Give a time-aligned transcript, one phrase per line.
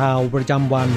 [0.00, 0.88] ข่าวประจำวัน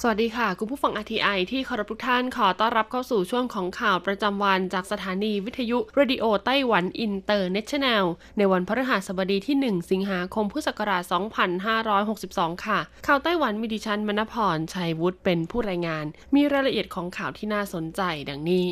[0.00, 8.04] สวัสดีค่ะ คุณผู้ฟัง RTI ที่เคารพทุกท่านขอต้อนรับเข้าสู่ช่วงของข่าวประจำวันจากสถานีวิทยุ Radio Taiwan International
[8.38, 11.02] ในวันพฤหัสบดีที่ 1 สิงหาคมพุทธศักราช
[11.84, 18.66] 2562 ค่ะ ข่าวไต้หวันมีดิฉันมณพรชัยวุฒิเป็นผู้รายงาน มีรายละเอียดของข่าวที่น่าสนใจดังนี้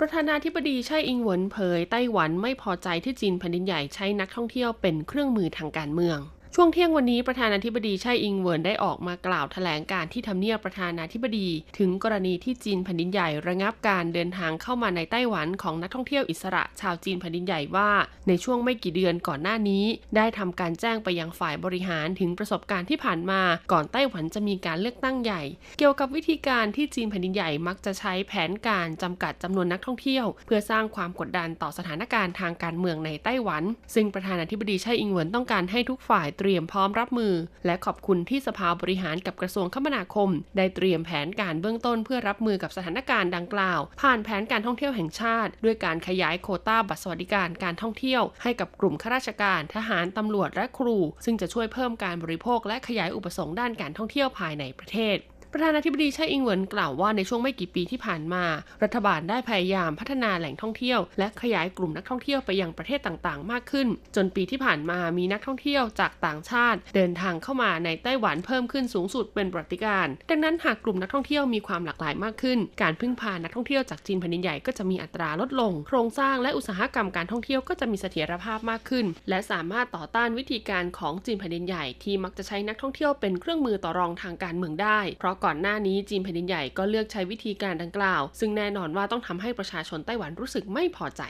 [0.00, 6.18] ประธานาธิบดีไช่อิงเหวินเผยไต้หวันไม่พอใจที่จีนแผ่นดินใหญ่ใช้นักท่องเที่ยวเป็นเครื่องมือทางการเมือง
[6.58, 11.48] ช่วงเที่ยงวันนี้ประธานาธิบดีไช่อิงเวินได้ออกมากล่าวแถลงการที่ทำเนียบประธานาธิบดี
[11.78, 17.90] ถึงกรณีที่จีนแผ่นดินใหญ่ระงับการเดินทางเข้ามาในไต้หวันของนักท่องเที่ยวอิสระชาวจีนแผ่นดินใหญ่ว่า
[18.28, 19.84] ในช่วงไม่กี่เดือนก่อนหน้านี้
[20.16, 23.40] ได้ทำการแจ้งไปยังฝ่ายบริหารถึงประสบการณ์ที่ผ่านมา
[23.72, 25.42] ก่อนไต้หวันจะมีการเลือกตั้งใหญ่
[25.78, 33.62] เกี่ยวกับวิธีการที่จีนแผ่นดินใหญ่มักจะใช้แผนการจำกัดจำนวนนักท่องเที่ยว เพื่อสร้างความกดดันต่อสถานการณ์ทางการเมืองในไต้หวัน
[33.94, 37.34] ซึ่งประธานาธิบดีไช่อิงเวินต้องการให้ทุกฝ่ายเตรียมพร้อมรับมือ
[37.66, 55.18] และขอบคุณที่สภาบริหารกับกระทรวงคมนาคม ได้เตรียมแผนการเบื้องต้นเพื่อรับมือกับสถานการณ์ดังกล่าว ผ่านแผนการท่องเที่ยวแห่งชาติ ด้วยการขยายโคต้าบัตรสวัสดิการการท่องเที่ยว ให้กับกลุ่มข้าราชการทหารตำรวจและครู ซึ่งจะช่วยเพิ่มการบริโภคและขยายอุปสงค์ด้านการท่องเที่ยวภายในประเทศ
[55.58, 58.44] ประธานาธิบดีไช่อิงเหวินกล่าวว่าในช่วงไม่กี่ปีที่ผ่านมา
[58.82, 91.22] รัฐบาลได้พยายามพัฒนาแหล่งท่องเที่ยว และขยายกลุ่มนักท่องเที่ยวไปยังประเทศต่างๆ มากขึ้น จนปีที่ผ่านมามีนักท่องเที่ยวจากต่างชาติ เดินทางเข้ามาในไต้หวันเพิ่มขึ้นสูงสุดเป็นประวัติการณ์ดังนั้นหากกลุ่มนักท่องเที่ยวมีความหลากหลายมากขึ้น การพึ่งพานักท่องเที่ยวจากจีนแผ่นดินใหญ่ก็จะมีอัตราลดลง โครงสร้างและอุตสาหกรรมการท่องเที่ยวก็จะมีเสถียรภาพมากขึ้น และสามารถต่อต้านวิธีการของจีนแผ่นดินใหญ่ที่มักจะใช้นักท่องเที่ยวเป็นเครื่องมือต่อรองทางการเมืองได้ เพราะก่อนหน้านี้จีนแผ่นดินใหญ่ก็เลือกใช้วิธีการดังกล่าว ซึ่งแน่นอนว่าต้องทำให้ประชาชนไต้หวันรู้สึกไม่พอใจ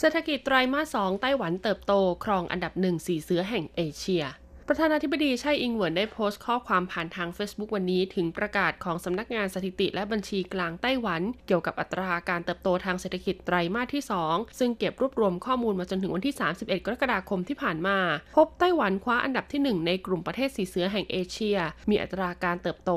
[0.00, 1.92] เศรษฐกิจไตรมาสสองไต้หวันเติบโต
[2.24, 4.24] ครองอันดับหนึ่งสีเสือแห่งเอเชีย
[4.72, 17.98] ประธานาธิบดีไช่อิงเหวินได้โพสต์ข้อความผ่านทาง Facebook วันนี้ถึงประกาศของสำนักงานสถิติและบัญชีกลางไต้หวัน เกี่ยวกับอัตราการเติบโตทางเศรษฐกิจไตรมาสที่ 2 ซึ่งเก็บรวบรวมข้อมูลมาจนถึงวันที่ 31 กรกฎาคมที่ผ่านมา
[18.36, 21.58] พบไต้หวันคว้าอันดับที่ 1 ในกลุ่มประเทศสีเสือแห่งเอเชีย
[21.90, 22.90] มีอัตราการเติบโต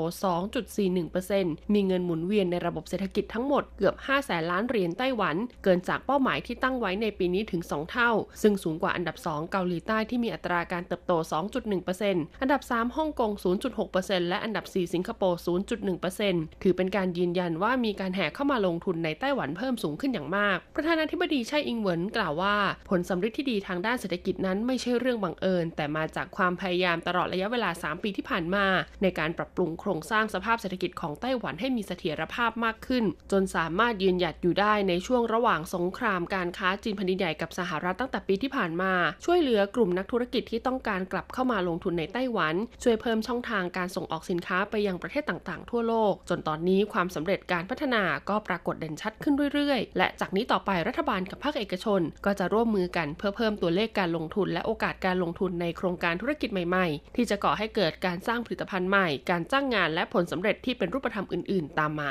[1.04, 8.10] 2.41%มีเงินหมุนเวียนในระบบเศรษฐกิจทั้งหมดเกือบ 5 แสนล้านเหรียญไต้หวัน เกินจากเป้าหมายที่ตั้งไว้ในปีนี้ถึง 2 เท่า
[8.42, 11.14] ซึ่งสูงกว่าอันดับ 2 เกาหลีใต้ที่มีอัตราการเติบโต
[11.64, 13.30] 2.1%อันดับ 3 ฮ่องกง
[13.80, 15.40] 0.6%และอันดับ 4 สิงคโปร์
[16.00, 22.56] 0.1%ถือเป็นการยืนยันว่ามีการแห่เข้ามาลงทุนในไต้หวันเพิ่มสูงขึ้นอย่างมาก ประธานาธิบดีไช่อิงเหวินกล่าวว่า
[22.88, 28.66] ผลสำฤทธิ์ที่ดีทางด้านเศรษฐกิจนั้นไม่ใช่เรื่องบังเอิญ แต่มาจากความพยายามตลอดระยะเวลา 3 ปีที่ผ่านมา
[29.02, 38.92] ในการปรับปรุงโครงสร้างสภาพเศรษฐกิจของไต้หวันให้มีเสถียรภาพมากขึ้น จนสามารถยืนหยัดอยู่ได้ในช่วงระหว่างสงครามการค้าจีนแผ่นดินใหญ่กับสหรัฐตั้งแต่ปีที่ผ่านมา
[39.24, 62.10] ช่วยเหลือกลุ่มนักธุรกิจที่ต้องการกลับเข้ามาลงทุนในไต้หวัน ช่วยเพิ่มช่องทางการส่งออกสินค้าไปยังประเทศต่างๆ ทั่วโลก จนตอนนี้ความสำเร็จการพัฒนาก็ปรากฏเด่นชัดขึ้นเรื่อยๆ และจากนี้ต่อไปรัฐบาลกับภาคเอกชน ก็จะร่วมมือกันเพื่อเพิ่มตัวเลขการลงทุน และโอกาสการลงทุนในโครงการธุรกิจใหม่ๆ ที่จะก่อให้เกิดการสร้างผลิตภัณฑ์ใหม่ การจ้างงานและผลสำเร็จที่เป็นรูปธรรมอื่น ๆ ตามมา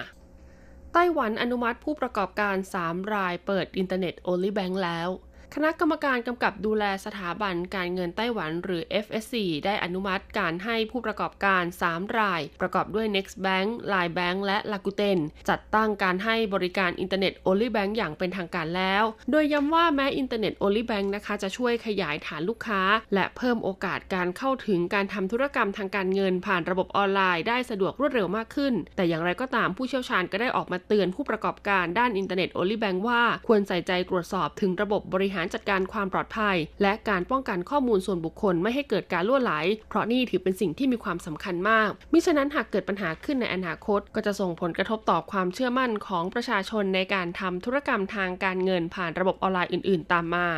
[0.93, 5.09] ไต้หวันอนุมัติผู้ประกอบการ 3 รายเปิด Internet Only Bank แล้ว
[5.57, 9.35] คณะกรรมการกำกับดูแลสถาบันการเงินไต้หวันหรือ FSC
[9.65, 15.19] ได้อนุมัติการให้ผู้ประกอบการ 3 ราย ประกอบด้วย Next Bank, Line Bank และ Rakuten
[15.49, 22.81] จัดตั้งการให้บริการอินเทอร์เน็ต Only Bank อย่างเป็นทางการแล้ว โดยย้ำว่าแม้อินเทอร์เน็ต Only Bank นะคะจะช่วยขยายฐานลูกค้า
[23.13, 39.53] และเพิ่มโอกาสการเข้าถึงการทำธุรกรรมทางการเงินผ่านระบบออนไลน์ได้สะดวกรวดเร็วมากขึ้น แต่อย่างไรก็ตามผู้เชี่ยวชาญก็ได้ออกมาเตือนผู้ประกอบการด้านอินเทอร์เน็ต Only Bank ว่าควรใส่ใจตรวจสอบถึงระบบบริหารจัดการความปลอดภัย และการป้องกันข้อมูลส่วนบุคคลไม่ให้เกิดการรั่วไหล
[39.89, 50.49] เพราะนี่ถือเป็นสิ่งที่มีความสำคัญมาก มิฉะนั้นหากเกิดปัญหาขึ้นในอนาคต ก็จะส่งผลกระทบต่อความเชื่อมั่นของประชาชนในการทำธุรกรรมทางการเงินผ่านระบบออนไลน์อื่น ๆ ตามมา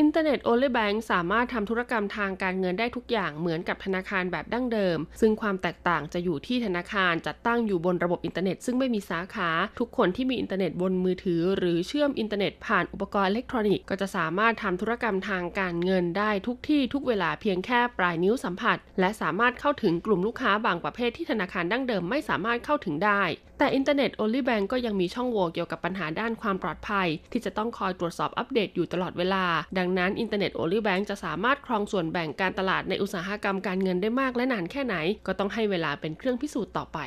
[0.00, 23.24] Internet Only Bank สามารถทำธุรกรรมทางการเงินได้ทุกอย่างเหมือนกับธนาคารแบบดั้งเดิม ซึ่งความแตกต่างจะอยู่ที่ธนาคารจัดตั้งอยู่บนระบบอินเทอร์เน็ตซึ่งไม่มีสาขา ทุกคนที่มีอินเทอร์เน็ตบนมือถือ หรือเชื่อมอินเทอร์เน็ตผ่านอุปกรณ์อิเล็กทรอนิกส์ก็จะสามารถทำธุรกรรมทางการเงินได้ทุกที่ทุกเวลาเพียงแค่ปลายนิ้วสัมผัส และสามารถเข้าถึงกลุ่มลูกค้าบางประเภทที่ธนาคารดั้งเดิมไม่สามารถเข้าถึงได้
[23.58, 29.44] แต่ Internet Only Bank ก็ยังมีช่องโหว่เกี่ยวกับปัญหาด้านความปลอดภัย ที่จะต้องคอยตรวจสอบอัปเดตอยู่ตลอดเวลา
[29.78, 34.96] ดังนั้น Internet Only Bank จะสามารถครองส่วนแบ่งการตลาดในอุตสาหกรรมการเงินได้มากและนานแค่ไหน
[35.26, 36.98] ก็ต้องให้เวลาเป็นเครื่องพิสูจน์ต่อไป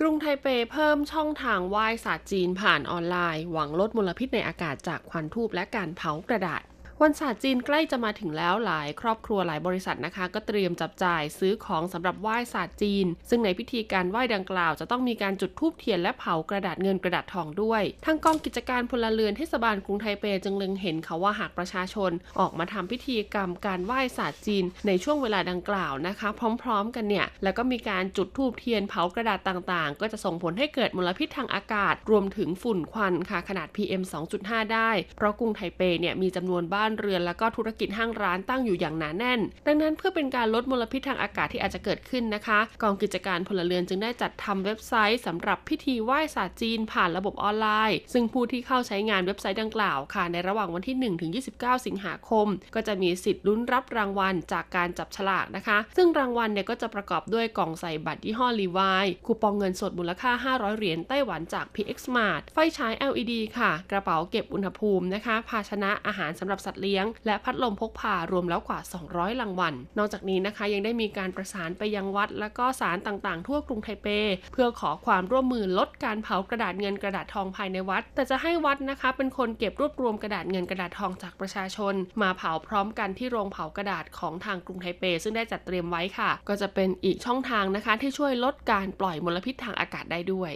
[0.00, 6.62] กรุงไทเปเพิ่มช่องทางไหว้ศาสตร์จีนผ่านออนไลน์ หวังลดมลพิษในอากาศจากควันทูบและการเผากระดาษ
[7.02, 22.10] วันศาสตร์จีนใกล้จะมาถึงแล้วหลายครอบครัวหลายบริษัทนะคะ ก็เตรียมจับจ่ายซื้อของสำหรับไหว้ศาสตร์จีน ซึ่งในพิธีการไหว้ดังกล่าว จะต้องมีการจุดธูปเทียนและเผากระดาษเงินกระดาษทองด้วย ทางกองกิจการพลเรือนเทศบาลกรุงไทเปจึงเล็งเห็นเขาว่าหากประชาชน
[22.40, 26.28] ออกมาทำพิธีกรรมการไหว้ศาสตร์จีน ในช่วงเวลาดังกล่าวนะคะ
[26.62, 34.02] พร้อม ๆ กันเนี่ยแล้วก็มีการจุดธูปเทียนเผากระดาษต่างๆ ก็จะส่งผลให้เกิดมลพิษทางอากาศ รวมถึงฝุ่นควันค่ะขนาด PM
[34.38, 51.30] 2.5 ได้ เพราะกรุงไทเปเนี่ยมีจำนวนบ้านเรือน แล้วก็ธุรกิจห้างร้านตั้งอยู่อย่างหนาแน่น ดังนั้นเพื่อเป็นการลดมลพิษทางอากาศที่อาจจะเกิดขึ้นนะคะ กองกิจการพลเรือนจึงได้จัดทำเว็บไซต์สำหรับพิธีไหว้ศาสตร์จีนผ่านระบบออนไลน์ ซึ่งผู้ที่เข้าใช้งานเว็บไซต์ดังกล่าวค่ะ ในระหว่างวันที่ 1 ถึง
[51.60, 68.80] 29 สิงหาคม ก็จะมีสิทธิ์ลุ้นรับรางวัลจากการจับฉลากนะคะ ซึ่งรางวัลเนี่ยก็จะประกอบด้วยกล่องใส่บัตรยี่ห้อลีวายคูปองเงินสดมูลค่า 500 เหรียญไต้หวันจาก PX Smart ไฟฉาย LED ค่ะ กระเป๋าเก็บอุณหภูมินะคะ ภาชนะอาหารสำหรับสัตว์เลี้ยง และพัดลมพกพารวมแล้วกว่า
[69.10, 74.08] 200รางวัล นอกจากนี้นะคะยังได้มีการประสานไปยังวัด และก็ศาลต่างๆ ทั่วกรุงไทเป
[74.52, 90.52] เพื่อขอความร่วมมือลดการเผากระดาษเงินกระดาษทองภายในวัด แต่จะให้วัดนะคะเป็นคนเก็บรวบรวมกระดาษเงินกระดาษทองจากประชาชน มาเผาพร้อมกันที่โรงเผากระดาษของทางกรุงไทเป ซึ่งได้จัดเตรียมไว้ค่ะ ก็จะเป็นอีกช่องทางนะคะที่ช่วยลดการปล่อยมลพิษทางอากาศได้ด้วย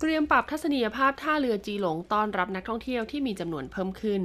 [0.00, 4.22] เตรียมปรับทัศนียภาพท่าเรือจีหลงต้อนรับนักท่องเที่ยวที่มีจำนวนเพิ่มขึ้น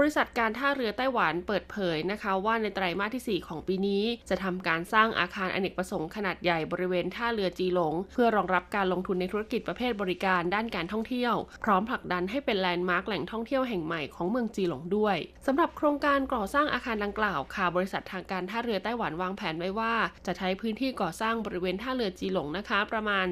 [0.00, 11.34] บริษัทการท่าเรือไต้หวันเปิดเผยนะคะว่าในไตรมาสที่ 4 ของปีนี้ จะทำการสร้างอาคารอเนกประสงค์ขนาดใหญ่บริเวณท่าเรือจีหลง เพื่อรองรับการลงทุนในธุรกิจประเภทบริการด้านการท่องเที่ยว
[11.64, 15.16] พร้อมผลักดันให้เป็น landmark แหล่งท่องเที่ยวแห่งใหม่ของเมืองจีหลงด้วย
[15.46, 19.94] สำหรับโครงการก่อสร้างอาคารดังกล่าวค่ะบริษัททางการท่าเรือไต้หวันวางแผนไว้ว่า
[20.26, 23.26] จะใช้พื้นที่ก่อสร้างบริเวณท่าเรือจีหลงนะคะ ประมาณ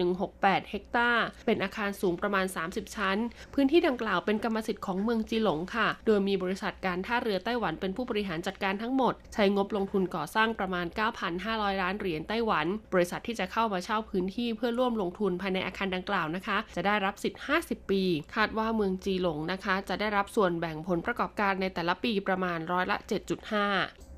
[0.00, 3.18] 4.168 เฮกตาร์เป็นอาคารสูงประมาณ 30 ชั้น
[3.54, 10.86] พื้นที่ดังกล่าวเป็นกรรมสิทธิ์ของเมืองจีหลงค่ะโดยมีบริษัทการท่าเรือไต้หวันเป็นผู้บริหารจัดการทั้งหมด ใช้งบลงทุนก่อสร้างประมาณ
[11.34, 18.02] 9,500 ล้านเหรียญไต้หวัน บริษัทที่จะเข้ามาเช่าพื้นที่เพื่อร่วมลงทุนภายในอาคารดังกล่าวนะคะ จะได้รับสิทธิ์ 50 ปี
[18.34, 24.11] คาดว่าเมืองจีหลงนะคะ จะได้รับส่วนแบ่งผลประกอบการในแต่ละปีประมาณร้อยละ 7.5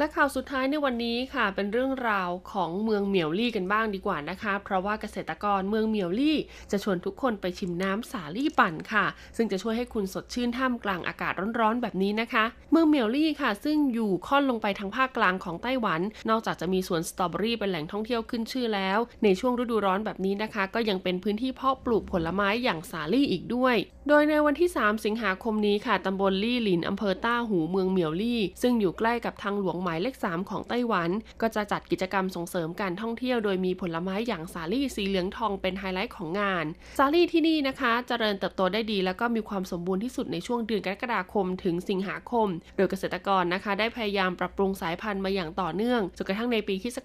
[0.00, 6.36] และข่าวสุดท้ายในวันนี้ค่ะ เป็นเรื่องราวของเมืองเหมียวลี่กันบ้างดีกว่านะคะ เพราะว่าเกษตรกรเมืองเหมียวลี่
[6.70, 9.06] จะชวนทุกคนไปชิมน้ำสาลี่ปั่นค่ะ
[9.36, 23.76] ซึ่งจะช่วยให้คุณสดชื่นท่ามกลางอากาศร้อนๆแบบนี้นะคะ เมืองเหมียวลี่ค่ะ ซึ่งอยู่ค่อนลงไปทางภาคกลางของไต้หวัน นอกจากจะมีสวนสตรอเบอรี่เป็นแหล่งท่องเที่ยวขึ้นชื่อแล้ว ในช่วงฤดูร้อนแบบนี้นะคะ ก็ยังเป็นพื้นที่เพาะปลูกผลไม้อย่างสาลี่อีกด้วย
[24.08, 36.64] โดยในวันที่ 3 สิงหาคมนี้ค่ะตำบลลี่หลินอำเภอต้าหูเมืองเหมียวลี่ ซึ่งอยู่ใกล้กับทางหลวงหมายเลข 3 ของไต้หวัน ก็จะจัดกิจกรรมส่งเสริมการท่องเที่ยวโดยมีผลไม้อย่างสาลี่สีเหลืองทองเป็นไฮไลท์ของงาน
[36.98, 46.98] สาลี่ที่นี่นะคะจเจริญเติบโตได้ดี แล้วก็มีความสมบูรณ์ที่สุดในช่วงเดือนกรกฎาคม ถึงสิงหาคม โดยเกษตรกรนะคะ ได้พยายามปรับปรุงสายพันธุ์มาอย่างต่อเนื่องจนกระทั่งในปีคศ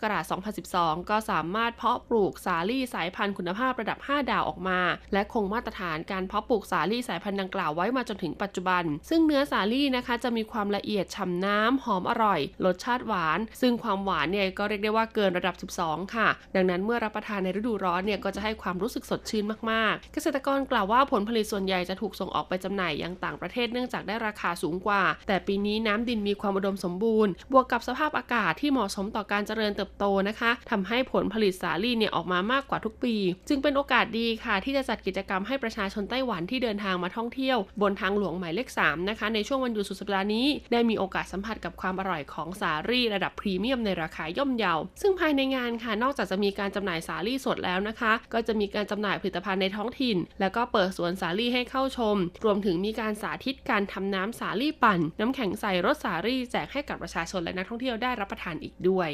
[0.52, 4.80] 2012 ก็สามารถเพาะปลูกสาลี่สายพันธุ์คุณภาพระดับ 5 ดาวออกมา
[5.14, 33.16] และคงมาตรฐานการเพาะปลูกสาลี่สายพันธุ์ดังกล่าวไว้มาจนถึงปัจจุบัน ซึ่งเนื้อสาลี่นะคะจะมีความละเอียดฉ่ำน้ำหอมอร่อยรสสชาติหวาน ซึ่งความหวานเนี่ยก็เรียกได้ว่าเกินระดับ 12 ค่ะ ดังนั้นเมื่อรับประทานในฤดูร้อนเนี่ยก็จะให้ความรู้สึกสดชื่นมากๆ เกษตรกรกล่าวว่าผลผลิตส่วนใหญ่จะถูกส่งออกไปจำหน่ายยังต่างประเทศเนื่องจากได้ราคาสูงกว่า แต่ปีนี้น้ำดินมีความอุดมสมบูรณ์ บวกกับสภาพอากาศที่เหมาะสมต่อการเจริญเติบโตนะคะทำให้ผลผลิตสาลี่เนี่ยออกมามากกว่าทุกปี
[33.48, 59.10] จึงเป็นโอกาสดีค่ะ ที่จะจัดกิจกรรมให้ประชาชนไต้หวันที่เดินทางมาท่องเที่ยว บนทางหลวงหมายเลข3นะคะในช่วงวันหยุดสุดสัปดาห์นี้ได้มีโอกาสสัมผัสกับความอร่อยของสาลี่ระดับพรีเมียมในราคาย่อมเยา ซึ่งภายในงานค่ะ นอกจากจะมีการจำหน่ายสาลี่สดแล้วนะคะ ก็จะมีการจำหน่ายผลิตภัณฑ์ในท้องถิ่น แล้วก็เปิดสวนสาลี่ให้เข้าชม รวมถึงมีการสาธิตการทำน้ำสาลี่ปั่น น้ำแข็งใส่รสสาลี่แจกให้กับประชาชนและนักท่องเที่ยวได้รับประทานอีกด้วย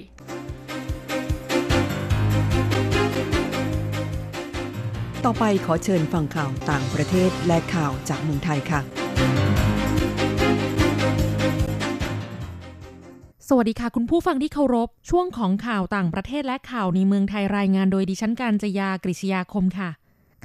[5.26, 8.82] ต่อไปขอเชิญฟังข่าวต่างประเทศและข่าวจากเมืองไทยค่ะ
[13.54, 19.90] สวัสดีค่ะ คุณผู้ฟังที่เคารพ ช่วงของข่าวต่างประเทศและข่าวในเมืองไทยรายงานโดยดิฉันการจยากริชยาคมค่ะ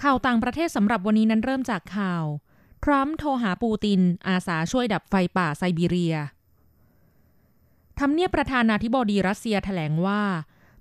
[0.02, 2.24] ข่าวต่างประเทศสำหรับวันนี้นั้นเริ่มจากข่าว
[2.84, 6.16] ทรัมป์โทรหาปูติน อาสาช่วยดับไฟป่าไซบีเรีย
[7.98, 10.22] ทำเนียบประธานาธิบดีรัสเซียแถลงว่า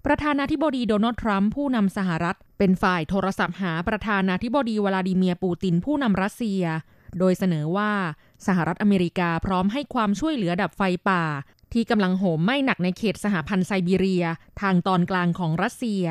[0.05, 6.63] ประธานาธิบดีโดนัลด์ทรัมป์ผู้นำสหรัฐ เป็นฝ่ายโทรศัพท์หาประธานาธิบดีวลาดิเมียร์ปูตินผู้นำรัสเซีย
[7.19, 7.91] โดยเสนอว่า
[8.47, 11.23] สหรัฐอเมริกาพร้อมให้ความช่วยเหลือดับไฟป่า
[11.73, 14.25] ที่กำลังโหมไหม้หนักในเขตสหพันธ์ไซบีเรีย
[14.61, 16.05] ทางตอนกลางของรัสเซีย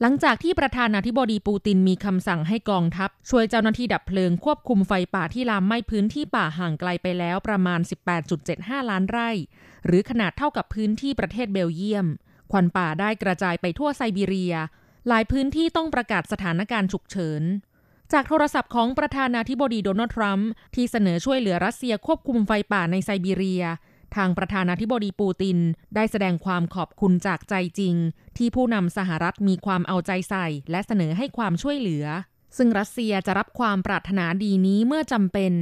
[0.00, 7.80] หลังจากที่ประธานาธิบดีปูตินมีคำสั่งให้กองทัพ ช่วยเจ้าหน้าที่ดับเพลิงควบคุมไฟป่าที่ลามไหม้พื้นที่ป่าห่างไกลไปแล้วประมาณ
[8.34, 9.30] 18.75 ล้านไร่
[9.86, 12.06] หรือขนาดเท่ากับพื้นที่ประเทศเบลเยียม
[12.52, 14.54] ควันป่าได้กระจายไปทั่วไซบีเรีย
[15.08, 17.42] หลายพื้นที่ต้องประกาศสถานการณ์ฉุกเฉิน
[18.12, 23.64] จากโทรศัพท์ของประธานาธิบดีโดนัลด์ทรัมป์ที่เสนอช่วยเหลือรัสเซียควบคุมไฟป่าในไซบีเรีย
[24.16, 25.58] ทางประธานาธิบดีปูติน
[25.94, 27.94] ได้แสดงความขอบคุณจากใจจริง
[28.36, 32.04] ที่ผู้นำสหรัฐมีความเอาใจใส่ และเสนอให้ความช่วยเหลือ
[32.56, 35.52] ซึ่งรัสเซียจะรับความปรารถนาดีนี้เมื่อจำเป็น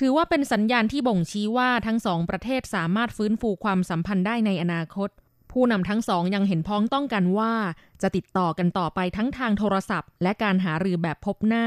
[0.00, 5.08] ถือว่าเป็นสัญญาณที่บ่งชี้ว่าทั้งสองประเทศสามารถฟื้นฟูความสัมพันธ์ได้ในอนาคต
[5.52, 7.52] ผู้นำทั้งสองยังเห็นพ้องต้องกันว่า
[8.02, 11.66] จะติดต่อกันต่อไปทั้งทางโทรศัพท์ และการหารือแบบพบหน้า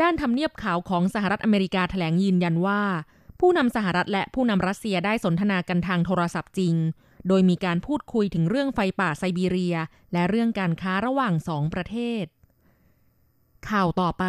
[0.00, 2.82] ด้านทำเนียบข่าวของสหรัฐอเมริกาแถลงยืนยันว่า
[3.40, 6.74] ผู้นำสหรัฐและผู้นำรัสเซียได้สนทนากันทางโทรศัพท์จริง
[7.28, 9.76] โดยมีการพูดคุยถึงเรื่องไฟป่าไซบีเรีย
[10.12, 12.24] และเรื่องการค้าระหว่างสองประเทศ
[13.68, 14.24] ข่าวต่อไป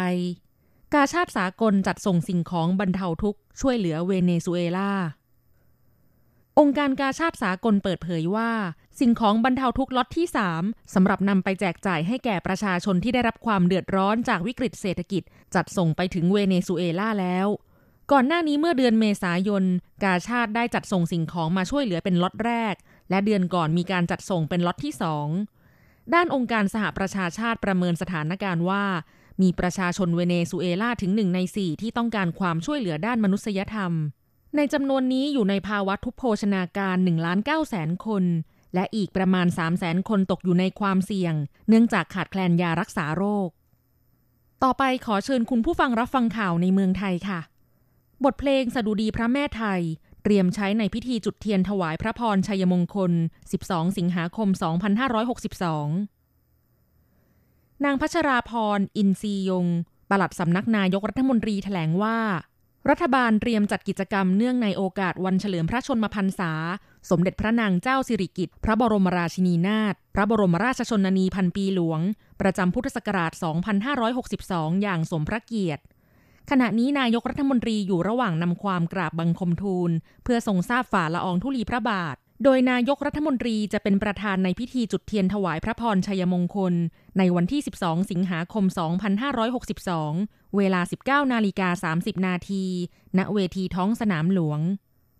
[0.94, 4.92] กาชาติสากลจัดส่งสิ่งของบรรเทาทุกข์ช่วยเหลือเวเนซุเอลา
[6.58, 8.50] องค์การกาชาติสากลเปิดเผยว่า
[9.00, 10.26] สิ่งของบรรเทาทุกข์ล็อตที่
[10.60, 15.22] 3สำหรับนำไปแจกจ่ายให้แก่ประชาชนที่ได้รับความเดือดร้อนจากวิกฤตเศรษฐกิจ
[15.54, 17.48] จัดส่งไปถึงเวเนซุเอลาแล้ว
[18.12, 19.64] ก่อนหน้านี้เมื่อเดือนเมษายน
[20.04, 22.74] กาชาติได้จัดส่งสิ่งของมาช่วยเหลือเป็นล็อตแรก
[23.10, 25.28] และเดือนก่อนมีการจัดส่งเป็นล็อตที่สอง
[26.14, 28.84] ด้านองค์การสหประชาชาติประเมินสถานการณ์ว่า
[29.42, 33.92] มีประชาชนเวเนซุเอลาถึงหนึ่งในสี่ที่ต้องการความช่วยเหลือด้านมนุษยธรรม
[34.56, 38.24] ในจำนวนนี้อยู่ในภาวะทุพโภชนาการ1ล้าน9แสนคน
[38.74, 41.34] และอีกประมาณ3แสนคนตกอยู่ในความเสี่ยง
[41.68, 43.48] เนื่องจากขาดแคลนยารักษาโรค
[44.62, 47.40] ต่อไปขอเชิญคุณผู้ฟังรับฟังข่าวในเมืองไทยค่ะ
[48.24, 49.82] บทเพลงสดุดีพระแม่ไทย
[50.22, 53.12] เตรียมใช้ในพิธีจุดเทียนถวายพระพรชัยมงคล
[53.54, 54.60] 12 สิงหาคม 2562
[57.84, 59.66] นางพัชราพร อินทรียง
[60.10, 62.18] ปลัดสำนักนายกรัฐมนตรีแถลงว่า
[62.90, 66.52] รัฐบาลเตรียมจัดกิจกรรมเนื่องในโอกาสวันเฉลิมพระชนมพรรษา
[67.10, 72.00] สมเด็จพระนางเจ้าสิริกิติ์พระบรมราชินีนาถพระบรมราชชนนีพันปีหลวง
[72.40, 73.32] ประจำพุทธศักราช
[74.06, 75.82] 2562 อย่างสมพระเกียรติ
[76.50, 79.90] ขณะนี้นายกรัฐมนตรีอยู่ระหว่างนำความกราบบังคมทูล
[80.24, 86.74] เพื่อทรงทราบฝ่าละอองธุลีพระบาท โดยนายกรัฐมนตรีจะเป็นประธานในพิธีจุดเทียนถวายพระพรชัยมงคล
[87.18, 88.64] ในวันที่ 12 สิงหาคม
[89.60, 90.80] 2562 เวลา
[91.24, 92.64] 19 นาฬิกา 30 นาที
[93.18, 94.60] ณ เวทีท้องสนามหลวง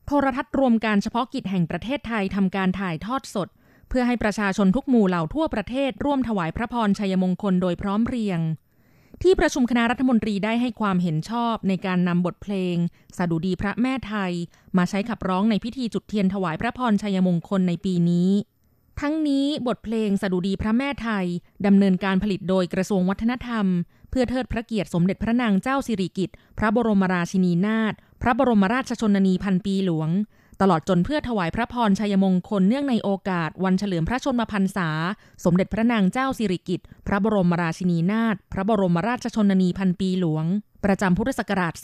[0.06, 3.48] โทรทัศน์รวมการเฉพาะกิจแห่งประเทศไทยทำการถ่ายทอดสด
[3.88, 8.40] เพื่อให้ประชาชนทุกหมู่เหล่าทั่วประเทศร่วมถวายพระพรชัยมงคลโดยพร้อมเพรียง
[9.22, 12.76] ที่ประชุมคณะรัฐมนตรีได้ให้ความเห็นชอบในการนำบทเพลง
[13.18, 14.32] สดุดีพระแม่ไทย
[14.76, 18.30] มาใช้ขับร้องในพิธีจุดเทียนถวายพระพรชัยมงคลในปีนี้
[19.00, 21.26] ทั้งนี้บทเพลงสดุดีพระแม่ไทย
[21.66, 23.66] ดำเนินการผลิตโดยกระทรวงวัฒนธรรม
[24.10, 30.10] เพื่อเทิดพระเกียรติสมเด็จพระนางเจ้าสิริกิติ์พระบรมราชินีนาถพระบรมราชชนนีพันปีหลวง
[30.60, 34.88] ตลอดจนเพื่อถวายพระพรชัยมงคลเนื่องในโอกาส วันเฉลิมพระชนมพรรษา
[35.44, 40.44] สมเด็จพระนางเจ้าสิริกิติ์พระบรมราชินีนาถพระบรมราชชนนีพันปีหลวง
[40.84, 41.74] ประจำพุทธศักราช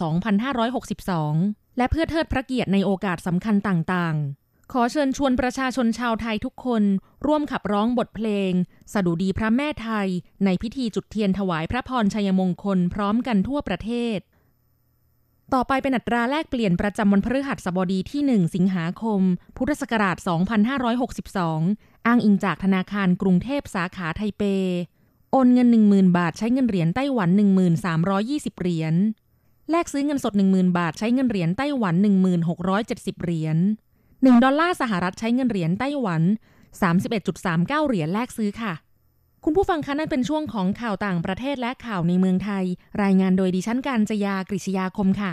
[0.85, 6.83] 2562 และเพื่อเทิดพระเกียรติในโอกาสสำคัญต่างๆ ขอเชิญชวนประชาชนชาวไทยทุกคน
[7.27, 8.53] ร่วมขับร้องบทเพลง
[8.93, 10.09] สดุดีพระแม่ไทย
[10.45, 14.19] ในพิธีจุดเทียนถวายพระพรชัยมงคลพร้อมกันทั่วประเทศ
[15.55, 19.21] ต่อไปเป็นอัตราแลกเปลี่ยนประจำวันพฤหัสบดีที่ 1 สิงหาคม
[19.57, 20.17] พุทธศักราช
[21.11, 24.43] 2562 อ้างอิงจากธนาคารกรุงเทพสาขาไทเป
[25.33, 27.31] โอนเงิน 10,000 บาทใช้เงินเหรียญไต้หวัน
[27.95, 28.95] 1320 เหรียญ
[29.71, 31.95] แลกซื้อเงินสด 10,000 บาทใช้เงินเหรียญไต้หวัน
[32.61, 33.57] 1670 เหรียญ
[34.01, 36.23] 1 ดอลลาร์สหรัฐใช้เงินเหรียญไต้หวัน
[37.05, 38.73] 31.39 เหรียญแลกซื้อค่ะ
[39.45, 42.65] คุณผู้ฟังคะนั่นเป็นช่วงของข่าวต่างประเทศและข่าวในเมืองไทย
[43.03, 45.33] รายงานโดยดิฉันการจยากริชยาคมค่ะ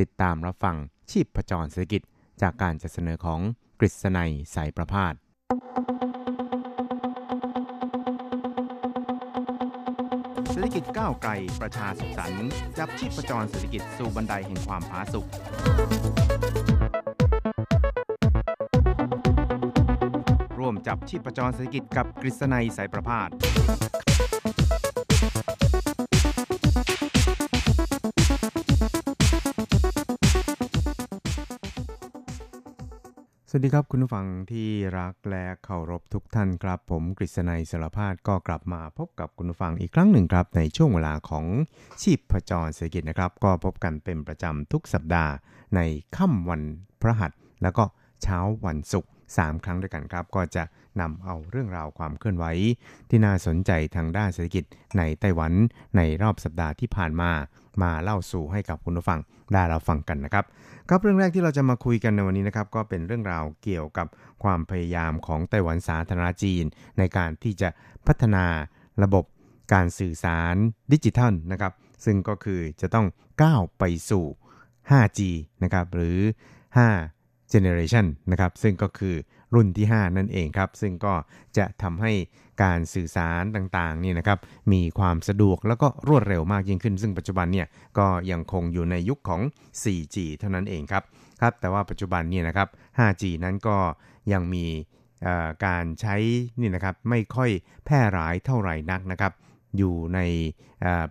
[0.00, 0.76] ติดตามรับฟัง
[1.10, 2.02] ชีพประจรเศรษฐกิจ
[2.42, 3.40] จากการจัดเสนอของ
[3.80, 5.14] กฤษณัยสายประพาส
[10.50, 15.26] เศรษฐกิจก้าวไกลประชาสุขสันต์จับชีพจรเศรษฐกิจสู่บันไดแห่งความผาสุก
[20.58, 23.30] ร่วมจับชีพจรเศรษฐกิจกับกฤษณัยสายประพาส
[33.54, 34.68] สวัสดีครับคุณผู้ฟังที่
[34.98, 41.46] รักและเคารพทุกท่านครับ ผมกฤษณัยสารพาดก็กลับมาพบกับคุณผู้ฟังอีกครั้งหนึ่งครับ ในช่วงเวลาของ
[42.02, 45.32] ชีพพจรเศรษฐกิจนะครับ ก็พบกันเป็นประจำทุกสัปดาห์
[45.76, 45.80] ใน
[46.16, 46.62] ค่ำวัน
[47.00, 47.32] พระหัส
[47.62, 47.84] แล้วก็
[48.22, 50.64] เช้าวันศุกร์3ครั้งด้วยกันครับ ก็จะ
[51.00, 52.44] นำเอาเรื่องราวความเคลื่อนไหว
[53.10, 54.64] ที่น่าสนใจทางด้านเศรษฐกิจ
[54.98, 55.52] ในไต้หวัน
[55.96, 57.30] ในรอบสัปดาห์ที่ผ่านมา
[57.82, 59.20] มาเล่าสู่ให้กับคุณผู้ฟัง
[59.52, 60.44] ได้เราฟังกันนะครับ
[60.88, 64.06] ครับเรื่องแรกที่เราจะมาคุยกันในวันนี้นะครับก็เป็นเรื่องราวเกี่ยวกับ
[64.42, 66.64] ความพยายามของไต้หวันสาธารณจีน
[66.98, 67.68] ในการที่จะ
[68.06, 68.44] พัฒนา
[69.02, 69.24] ระบบ
[69.72, 70.56] การสื่อสาร
[70.92, 71.72] ดิจิทัลนะครับ
[72.04, 73.06] ซึ่งก็คือจะต้อง
[73.42, 74.24] ก้าวไปสู่
[74.90, 75.20] 5G
[75.62, 76.18] นะครับหรือ
[76.86, 79.14] 5 Generation นะครับซึ่งก็คือ
[79.54, 81.14] รุ่นที่ 5 นั่นเองครับ ซึ่งก็
[81.58, 82.12] จะทำให้
[82.62, 84.38] การสื่อสารต่างๆนี่นะครับ
[84.72, 87.66] มีความสะดวกแล้วก็รวดเร็วมากยิ่งขึ้น ซึ่งปัจจุบันเนี่ย
[87.98, 89.40] ก็ยังคงอยู่ในยุคของ
[89.82, 91.04] 4G เท่านั้นเองครับ
[91.40, 93.76] ครับแต่ว่าปัจจุบันเนี่ยนะครับ 5G นั้นก็
[94.32, 94.66] ยังมี
[95.66, 96.16] การใช้
[96.60, 97.50] นี่นะครับไม่ค่อย
[97.84, 99.32] แพร่หลายเท่าไหร่นักนะครับ
[99.78, 100.20] อยู่ใน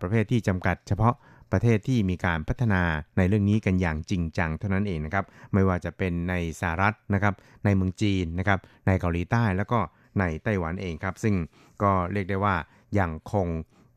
[0.01, 1.15] ประเภทที่จำกัดเฉพาะ
[1.51, 2.83] ประเทศที่มีการพัฒนา
[3.17, 7.33] ในเรื่องนี้กันอย่างจริงจังเท่านั้นเองนะครับไม่ว่าจะเป็นในสหรัฐนะครับ
[7.65, 9.79] ในเมืองจีนนะครับในเกาหลีใต้แล้วก็
[10.19, 11.35] ในไต้หวันเองครับ ซึ่ง
[11.83, 12.55] ก็เรียกได้ว่า
[12.99, 13.47] ยังคง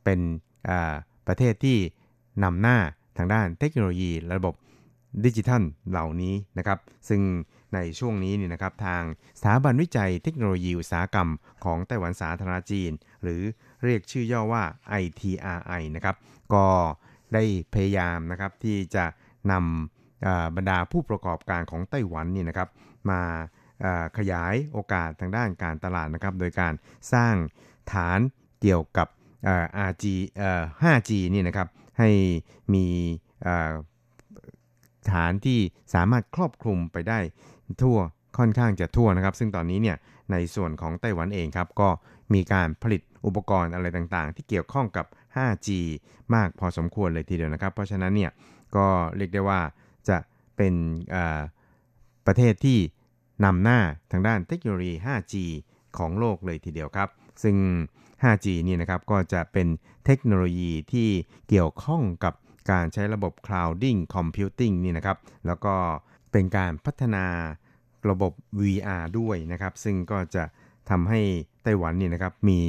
[0.04, 0.20] เป็น
[1.26, 1.78] ประเทศที่
[2.44, 2.76] นำหน้า
[3.18, 4.54] ทางด้านเทคโนโลยีระบบ
[5.24, 7.22] ดิจิทัลเหล่านี้นะครับ ซึ่ง
[7.74, 9.02] ในช่วงนี้นี่นะครับทาง
[9.38, 11.28] สถาบันวิจัยเทคโนโลยีอุตสาหกรรม
[11.64, 12.90] ของไต้หวันสาธารณจีน
[13.22, 13.40] หรือ
[13.84, 14.62] เรียกชื่อย่อว่า
[15.02, 16.16] ITRI นะครับ
[16.54, 16.66] ก็
[17.34, 17.42] ได้
[17.74, 19.04] พยายามนะครับที่จะ
[19.52, 22.68] นำบรรดาผู้ประกอบการของไต้หวันนี่นะครับ
[23.10, 23.20] มา
[24.18, 26.72] ขยายโอกาสทางด้านการตลาดนะครับ โดยการ
[27.12, 27.34] สร้าง
[27.92, 28.20] ฐาน
[28.60, 29.08] เกี่ยวกับ
[29.88, 30.04] RG
[30.82, 31.68] 5G นี่นะครับ
[31.98, 32.10] ให้
[32.74, 32.86] มี
[35.12, 35.58] ฐานที่
[35.94, 37.18] สามารถครอบคลุมไปได้
[37.82, 37.98] ทั่ว
[38.38, 39.96] ค่อนข้างจะทั่วนะครับ ซึ่งตอนนี้เนี่ย
[40.32, 41.88] ในส่วนของไต้หวันเองครับก็
[42.34, 45.68] มีการผลิตอุปกรณ์อะไรต่างๆ ที่เกี่ยวข้องกับ 5G
[46.34, 48.30] มากพอสมควรเลยทีเดียวนะครับ เพราะฉะนั้นเนี่ย
[48.76, 49.60] ก็เรียกได้ว่า
[50.08, 50.18] จะ
[50.56, 50.74] เป็น
[52.26, 52.78] ประเทศที่
[53.44, 53.78] นำหน้า
[54.12, 55.34] ทางด้านเทคโนโลยี 5G
[55.98, 57.08] ของโลกเลยทีเดียวครับ
[57.42, 57.56] ซึ่ง
[58.22, 59.68] 5G นี่นะครับก็จะเป็น
[60.06, 61.08] เทคโนโลยีที่
[61.48, 62.34] เกี่ยวข้องกับ
[62.70, 65.74] การใช้ระบบ clouding computing นี่นะครับ แล้วก็
[66.32, 67.26] เป็นการพัฒนา
[68.10, 70.44] ระบบ VR ด้วยนะครับ ซึ่งก็จะ
[70.90, 71.20] ทำให้
[71.62, 72.60] ไต้หวันนี่นะครับมี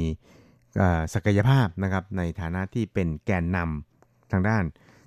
[1.14, 4.64] ศักยภาพนะครับในฐานะที่เป็นแกนนำทางด้าน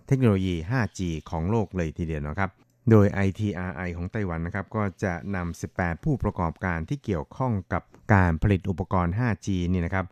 [0.08, 2.52] เทคโนโลยี 5G ของโลกเลยทีเดียวนะครับ
[2.90, 10.06] โดย ITRI ของไต้หวันนะครับก็จะนำ 18 ผู้ประกอบการที่เกี่ยวข้องกับการผลิตอุปกรณ์ 5G นี่นะครับ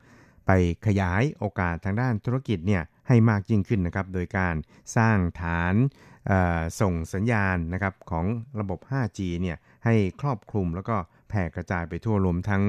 [0.48, 0.52] ไป
[0.88, 4.56] ขยายโอกาสทางด้านธุรกิจเนี่ยให้มากยิ่งขึ้นนะครับ โดยการ
[4.98, 5.74] สร้างฐาน
[6.82, 8.26] ส่งสัญญาณนะครับของ
[8.60, 10.96] ระบบ 5G เนี่ยให้ครอบคลุมแล้วก็
[11.30, 12.64] แผ่กระจายไปทั่วรวมทั้ง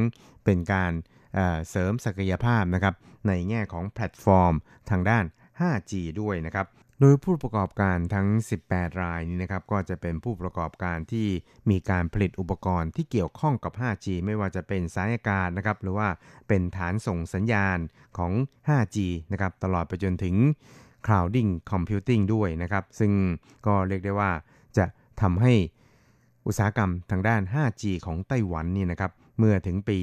[0.44, 0.92] เป็นการ
[1.35, 2.95] เเสริมศักยภาพนะครับ
[3.29, 4.55] ในแง่ของแพลตฟอร์ม
[4.91, 5.25] ทางด้าน
[5.61, 6.67] 5G ด้วยนะครับ
[7.01, 8.29] โดยผู้ประกอบการทั้ง
[8.64, 11.29] 18 รายนี้นะครับก็จะเป็นผู้ประกอบการที่
[11.71, 16.09] มีการผลิตอุปกรณ์ที่เกี่ยวข้องกับ 5G ไม่ว่าจะเป็นสายอากาศนะครับหรือว่า
[16.49, 17.79] เป็นฐานส่งสัญญาณ
[18.19, 18.33] ของ
[18.69, 18.97] 5G
[19.33, 20.37] นะครับตลอดไปจนถึง
[21.07, 23.12] Clouding Computing ด้วยนะครับ ซึ่ง
[23.67, 24.31] ก็เรียกได้ว่า
[24.77, 24.85] จะ
[25.21, 25.53] ทำให้
[26.47, 29.98] อุตสาหกรรมทางด้าน 5G ของไต้หวันนี่นะครับ เมื่อถึงปี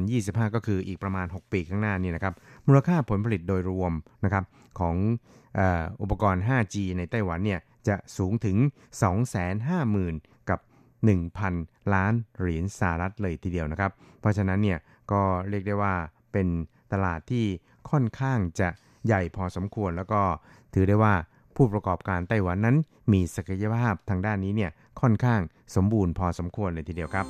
[0.00, 2.34] 2025 ก็คืออีกประมาณ 6 ปีข้างหน้านี่นะครับ
[2.66, 3.92] มูลค่าผลผลิตโดยรวม
[4.24, 4.44] นะครับ
[4.80, 4.96] ของ
[5.58, 5.60] อ
[6.02, 8.56] อุปกรณ์ 5G ในไต้หวันเนี่ยจะสูงถึง
[9.72, 10.60] 250,000 กับ
[11.26, 14.78] 1,000 ล้านเหรียญสหรัฐเลยทีเดียวนะครับ เพราะฉะนั้นเนี่ย
[15.12, 15.94] ก็เรียกได้ว่า
[16.32, 16.48] เป็น
[16.92, 17.46] ตลาดที่
[17.90, 18.68] ค่อนข้างจะ
[19.06, 20.22] ใหญ่พอสมควรแล้วก็
[20.74, 21.14] ถือได้ว่า
[21.56, 22.76] ผู้ประกอบการไต้หวันนั้น
[23.12, 24.70] มีศักยภาพทางด้านนี้เนี่ย
[25.00, 25.40] ค่อนข้าง
[25.74, 27.26] สมบูรณ์พอสมควรเลยทีเดียวครับ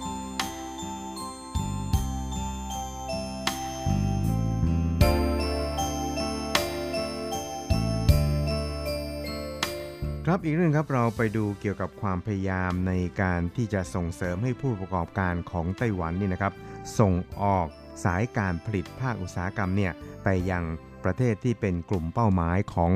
[10.31, 16.53] ครับอีกเรื่องครับเราไปดูเกี่ยวกับความพยายามในการที่จะส่งเสริมให้ผู้ประกอบการของไต้หวันนี่นะครับ
[16.99, 17.13] ส่ง
[17.43, 17.67] ออก
[18.05, 19.93] สายการผลิตภาคอุตสาหกรรมเนี่ย
[20.25, 20.65] ไปยัง
[21.05, 22.93] ประเทศที่เป็นกลุ่มเป้าหมายของ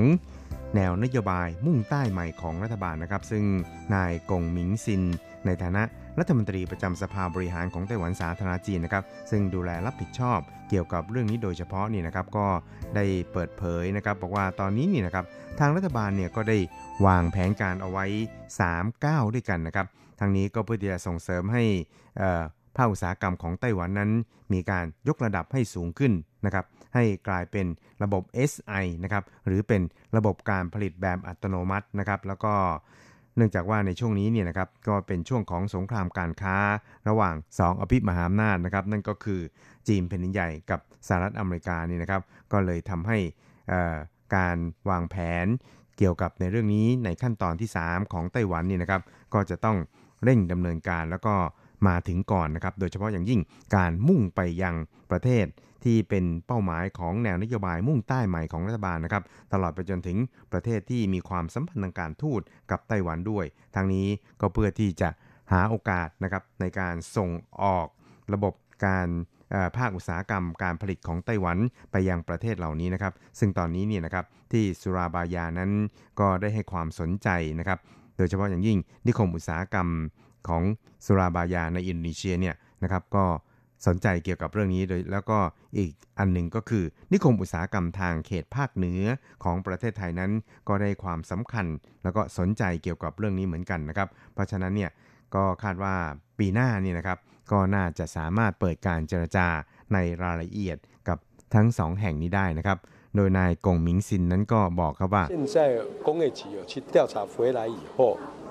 [0.75, 3.45] แนวนโยบายมุ่งใต้ใหม่ของรัฐบาลนะครับ ซึ่ง
[3.95, 5.03] นายกงหมิงซิน
[5.47, 5.83] ในฐานะ
[6.19, 12.47] รัฐมนตรีประจำสภาบริหารของไต้หวันสาธารณจีนนะครับ ซึ่งดูแลรับผิดชอบเกี่ยวกับเรื่องนี้โดยเฉพาะนี่นะครับก็
[12.97, 15.25] ได้เปิดเผยนะครับ บอกว่าตอนนี้นี่นะครับ
[15.61, 16.59] ทางรัฐบาลเนี่ยก็ได้
[17.07, 18.07] วางแผนการเอาไว้
[18.55, 19.87] 3ก้าด้วยกันนะครับ
[20.21, 21.65] ทางนี้ก็เพื่อที่จะส่งเสริมให้
[22.77, 24.11] ภาคอุตสาหกรรมของไต้หวันนั้น
[24.53, 26.13] มีการยกระดับให้สูงขึ้น
[26.47, 27.67] นะครับให้กลายเป็น
[28.03, 29.83] ระบบ SI นะครับหรือเป็น
[30.17, 32.55] ระบบการผลิตแบบอัตโนมัตินะครับ แล้วก็
[33.39, 36.57] นื่องจากว่าในช่วงนี้เนี่ยนะครับก็เป็นช่วงของสงครามการค้า
[37.09, 39.41] ระหว่าง 2 อภิมหาอำนาจนะครับนั่นก็คือ
[39.89, 43.19] จีนแผ่นดินใหญ่กับสหรัฐอเมริกานี่นะครับก็เลยทำให้
[44.37, 44.57] การ
[44.91, 45.47] วางแผน
[45.99, 49.03] เกี่ยวกับในเรื่องนี้ในขั้นตอนที่ 3 ของไต้หวันนี่นะครับ
[49.35, 49.77] ก็จะต้อง
[50.25, 51.35] เร่งดำเนินการแล้วก็
[51.89, 53.41] มาถึงก่อนนะครับโดยเฉพาะอย่างยิ่ง
[53.77, 54.75] การมุ่งไปยัง
[55.11, 55.47] ประเทศ
[55.85, 60.19] ที่เป็นเป้าหมายของแนวนโยบายมุ่งใต้ใหม่ของรัฐบาลนะครับ ตลอดไปจนถึง
[60.53, 62.41] ประเทศที่มีความสัมพันธ์ทางการทูต
[62.71, 64.07] กับไต้หวันด้วย ทางนี้
[64.41, 65.09] ก็เพื่อที่จะ
[65.53, 67.31] หาโอกาสนะครับในการส่ง
[67.63, 67.87] ออก
[68.33, 68.55] ระบบ
[68.87, 69.09] การ
[69.77, 71.59] ภาคอุตสาหกรรมการผลิตของไต้หวัน
[71.91, 75.71] ไปยังประเทศเหล่านี้นะครับ ซึ่งตอนนี้เนี่ยนะครับที่สุราบายานั้น
[76.21, 77.79] ก็ได้ให้ความสนใจนะครับ
[78.17, 79.89] โดยเฉพาะอย่างยิ่งนิคมอุตสาหกรรม
[80.49, 80.63] ของ
[81.07, 83.25] สุราบายาในอินโดนีเซียเนี่ยนะครับก็
[83.88, 85.40] สนใจเกี่ยวกับเรื่องนี้โดยแล้วก็
[85.78, 89.02] อีกอันหนึ่งก็คือ นิคมอุตสาหกรรมทางเขตภาคเหนือ
[89.44, 90.32] ของประเทศไทยนั้น
[90.68, 91.66] ก็ได้ความสำคัญ
[92.04, 94.92] แล้วก็สนใจเกี่ยวกับเรื่องนี้เหมือนกันนะครับ เพราะฉะนั้นเนี่ย
[95.36, 95.96] ก็คาดว่า
[96.40, 97.18] ปีหน้านี่นะครับ
[97.52, 99.48] ก็น่าจะสามารถเปิดการเจรจา
[99.94, 101.18] ในรายละเอียดกับ
[101.56, 102.78] ทั้งสองแห่งนี้ได้นะครับ
[103.16, 105.56] โดยนายกงหมิงซินนั้นก็บอกครับว่า 现在
[106.08, 107.98] 工业局有去调查回来以后，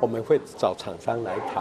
[0.03, 0.29] 我们会
[0.61, 1.53] 找厂商来谈，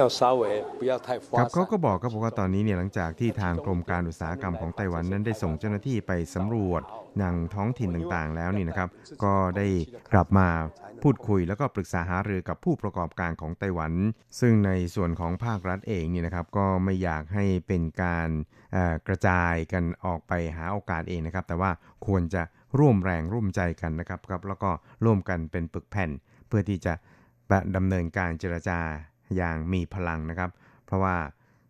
[0.00, 0.42] 要稍微
[0.78, 1.70] 不要太 ครั 发 บเขา 散。
[1.72, 6.82] ก็บอกครับบอกว่าตอนนี้เนี่ยหลังจากที่ทางกรมการอุตสาหกรรมของไต้หวันนั้นได้ส่งเจ้าหน้าที่ไปสำรวจ
[7.22, 8.88] ยังท้องถิ่นต่างๆ แล้วนี่นะครับ
[9.24, 9.66] ก็ได้
[10.12, 10.48] กลับมา
[11.02, 13.92] พูดคุยแล้วก็ปรึกษาหารือกับผู้ประกอบการของไต้หวัน
[14.40, 18.28] ซึ่งในส่วนของภาครัฐเองเนี่ยนะครับ ก็ไม่อยากให้เป็นการ
[18.72, 21.70] เอ่อกระจายกันออกไปหาโอกาสเองนะครับ แต่ว่า
[22.06, 22.42] ควรจะ
[22.78, 24.70] ร่วมแรงร่วมใจกันนะครับครับแล้วก็
[25.04, 26.10] ร่วมกันเป็นปึกแผ่น
[26.48, 26.94] เพื่อที่จะ
[27.75, 28.79] ดำเนินการเจรจา
[29.37, 30.49] อย่างมีพลังนะครับ
[30.85, 31.15] เพราะว่า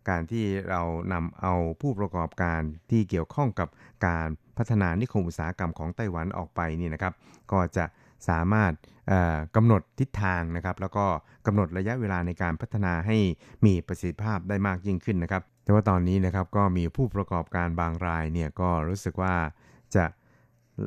[0.08, 2.60] การที่เรานำเอาผู้ประกอบการ
[2.90, 3.68] ที่เกี่ยวข้องกับ
[4.06, 7.14] การพัฒนานิคมอุตสาหกรรมของไต้หวันออกไปนี่นะครับ
[7.52, 7.84] ก็จะ
[8.28, 8.72] สามารถ
[9.56, 11.06] กำหนดทิศทางนะครับ แล้วก็
[11.46, 13.18] กำหนดระยะเวลาในการพัฒนาให้
[13.66, 19.34] มีประสิทธิภาพได้มากยิ่งขึ้นนะครับ แต่ว่าตอนนี้นะครับก็มีผู้ประกอบการบางรายเนี่ยก็รู้สึกว่า
[19.96, 20.04] จะ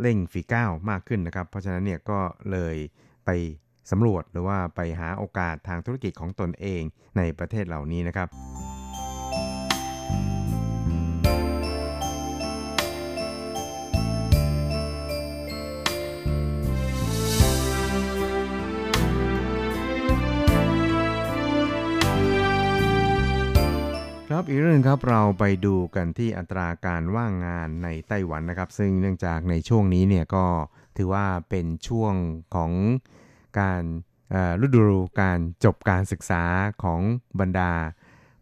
[0.01, 2.19] เร่งฝีก้าวมากขึ้นนะครับ เพราะฉะนั้นเนี่ยก็
[2.51, 2.75] เลย
[3.25, 3.29] ไป
[3.91, 6.81] สำรวจหรือว่าไปหาโอกาสทางธุรกิจของตนเอง
[7.17, 8.29] ในประเทศเหล่านี้นะครับ
[24.29, 30.45] ครับอีกเรื่องครับเราไปดูกันที่อัตราการว่างงานในไต้หวันนะครับ ซึ่งเนื่องจากในช่วงนี้เนี่ยก็
[30.97, 32.13] ถือว่าเป็นช่วง
[32.55, 32.71] ของ
[33.59, 33.81] การ
[34.61, 36.43] ฤดูการจบการศึกษา
[36.83, 37.01] ของ
[37.39, 37.71] บรรดา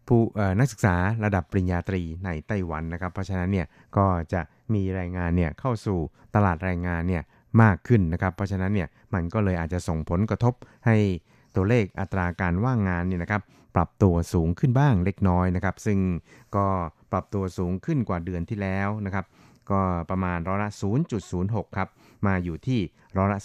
[0.06, 0.20] ผู้
[0.58, 3.66] นักศึกษาระดับปริญญาตรีในไต้หวันนะครับ เพราะฉะนั้นเนี่ย
[3.96, 4.40] ก็จะ
[4.74, 5.98] มีแรงงานเนี่ยเข้าสู่
[6.34, 7.22] ตลาดแรงงานเนี่ย
[7.62, 10.54] มากขึ้นนะครับ เพราะฉะนั้นเนี่ยมันก็เลยอาจจะส่งผลกระทบ
[10.86, 10.96] ให้
[11.56, 13.42] ตัวเลขอัตราการว่างงานเนี่ยนะครับ
[13.74, 15.98] ปรับตัวสูงขึ้นบ้างเล็กน้อยนะครับ ซึ่ง
[16.56, 16.66] ก็
[17.12, 19.24] ปรับตัวสูงขึ้นกว่าเดือนที่แล้วนะครับ
[19.70, 20.70] ก็ประมาณร้อยละ
[21.22, 21.88] 0.06 ครับ
[22.26, 22.80] มาอยู่ที่
[23.16, 23.40] ร้อยละ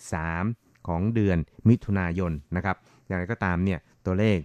[0.00, 1.38] 3.73 ของเดือน
[1.68, 4.38] มิถุนายนนะครับอย่างไรก็ตามเนี่ยตัวเลข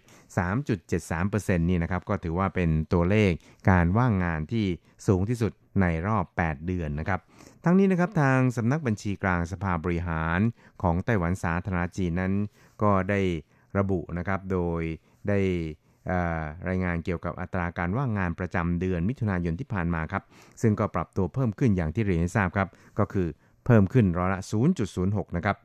[0.75, 3.31] 3.73%นี่นะครับก็ถือว่าเป็นตัวเลข
[3.69, 4.65] การว่างงานที่
[5.07, 7.19] สูงที่สุดในรอบ 8 เดือนนะครับ
[7.63, 10.39] ทั้งนี้นะครับทางสำนักบัญชีกลางสภาบริหาร
[10.81, 12.33] ของไต้หวันสาธารณจีนนั้น
[12.83, 13.19] ก็ได้
[13.77, 14.81] ระบุนะครับโดย
[15.29, 15.39] ได้
[16.67, 20.23] รายงานเกี่ยวกับอัตราการว่างงานประจำเดือนมิถุนายนที่ผ่านมาครับ
[20.61, 22.67] ซึ่งก็ปรับตัวเพิ่มขึ้นอย่างที่เรียนให้ทราบครับ
[22.99, 23.27] ก็คือ
[23.65, 24.41] เพิ่มขึ้นร้อยละ
[24.87, 25.55] 0.06 นะครับ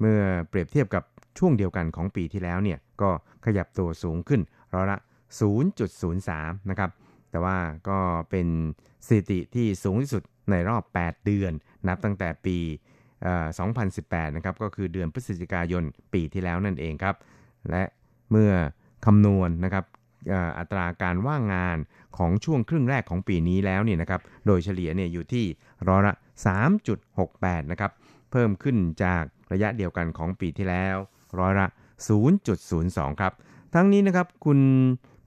[0.00, 1.04] เมื่อเปรียบเทียบกับ
[1.38, 3.10] ช่วงเดียวกันของปีที่แล้วเนี่ยก็
[3.44, 4.40] ขยับตัวสูงขึ้น
[4.74, 4.98] ร้อยละ
[5.84, 6.90] 0.03 นะครับ
[7.30, 7.56] แต่ว่า
[7.88, 7.98] ก็
[8.30, 8.48] เป็น
[9.06, 11.52] สถิติที่สูงที่สุดในรอบ 8 เดือน
[11.88, 12.56] นับตั้งแต่ปี
[13.22, 13.46] เอ่อ
[13.92, 15.82] 2018 นะครับ ก็คือเดือนพฤศจิกายน
[16.12, 17.16] ปีที่แล้วนั่นเองครับ
[17.70, 17.82] และ
[18.30, 18.52] เมื่อ
[19.06, 19.84] คำนวณนะครับ
[20.58, 21.78] อัตราการว่างงาน
[22.16, 25.44] ของช่วงครึ่งแรกของปีนี้แล้วเนี่ยนะครับ โดยเฉลี่ยเนี่ยอยู่ที่
[25.88, 26.14] ร้อยละ
[26.92, 27.92] 3.68 นะครับ
[28.30, 30.96] เพิ่มขึ้นจาก ระยะเดียวกันของปีที่แล้ว
[31.38, 31.66] ร้อยละ
[32.44, 33.32] 0.02 ครับ
[33.74, 34.60] ทั้งนี้นะครับคุณ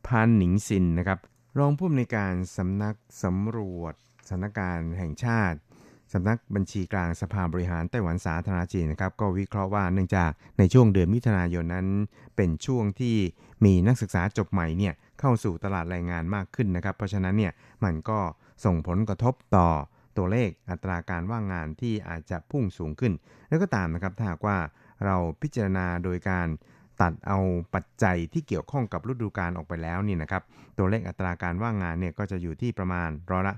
[0.07, 1.19] พันหนิงซินนะครับ
[1.57, 3.93] รองผู้อำนวยการสำนักสำรวจ
[4.27, 5.57] สถานการณ์แห่งชาติ
[6.13, 11.88] สำนักบัญชีกลางสภาบริหารไต้หวันสาธารณจีนนะครับก็วิเคราะห์ว่าเนื่องจากในช่วงเดือนมิถุนายนนั้น
[12.36, 13.15] เป็นช่วงที่
[13.65, 17.53] มีนักศึกษาจบใหม่เนี่ยเข้าสู่ตลาดแรงงานมากขึ้นนะครับ เพราะฉะนั้นเนี่ย
[17.84, 18.19] มันก็
[18.65, 19.69] ส่งผลกระทบต่อ
[20.17, 23.13] ตัวเลขอัตราการว่างงานที่อาจจะพุ่งสูงขึ้น
[23.50, 24.58] แล้วก็ตามนะครับถ้าหากว่า
[25.06, 26.47] เราพิจารณาโดยการ
[27.02, 27.39] ตัดเอา
[27.76, 30.43] ปัจจัยที่เกี่ยวข้องกับฤดูกาลออกไปแล้วนี่นะครับ
[30.78, 33.56] ตัวเลขอัตราการว่างงานเนี่ยก็จะอยู่ที่ประมาณร้อยละ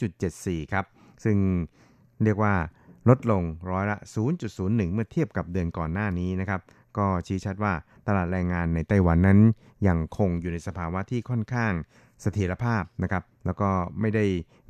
[0.00, 0.84] 3.74 ครับ
[1.24, 1.36] ซึ่ง
[2.24, 2.54] เรียกว่า
[3.08, 3.98] ลดลงร้อยละ
[4.44, 6.60] 0.01 เมื่อเทียบกับเดือนก่อนหน้านี้นะครับ
[6.98, 7.72] ก็ชี้ชัดว่า
[8.06, 9.38] ตลาดแรงงานในไต้หวันนั้น
[9.88, 11.72] ยังคงอยู่ในสภาวะที่ค่อนข้าง
[12.22, 14.24] เสถียรภาพนะครับ แล้วก็ไม่ได้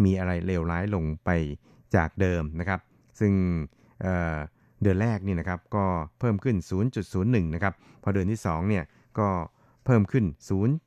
[0.04, 1.30] มีอะไรเลวร้ายลงไป
[1.96, 2.80] จากเดิมนะครับ
[3.20, 3.32] ซึ่ง
[4.02, 5.84] เเดือนแรกนี่นะครับก็
[6.18, 6.56] เพิ่มขึ้น
[7.00, 8.84] 0.01 นะครับ พอเดือนที่2เนี่ย
[9.18, 9.28] ก็
[9.84, 10.24] เพิ่มขึ้น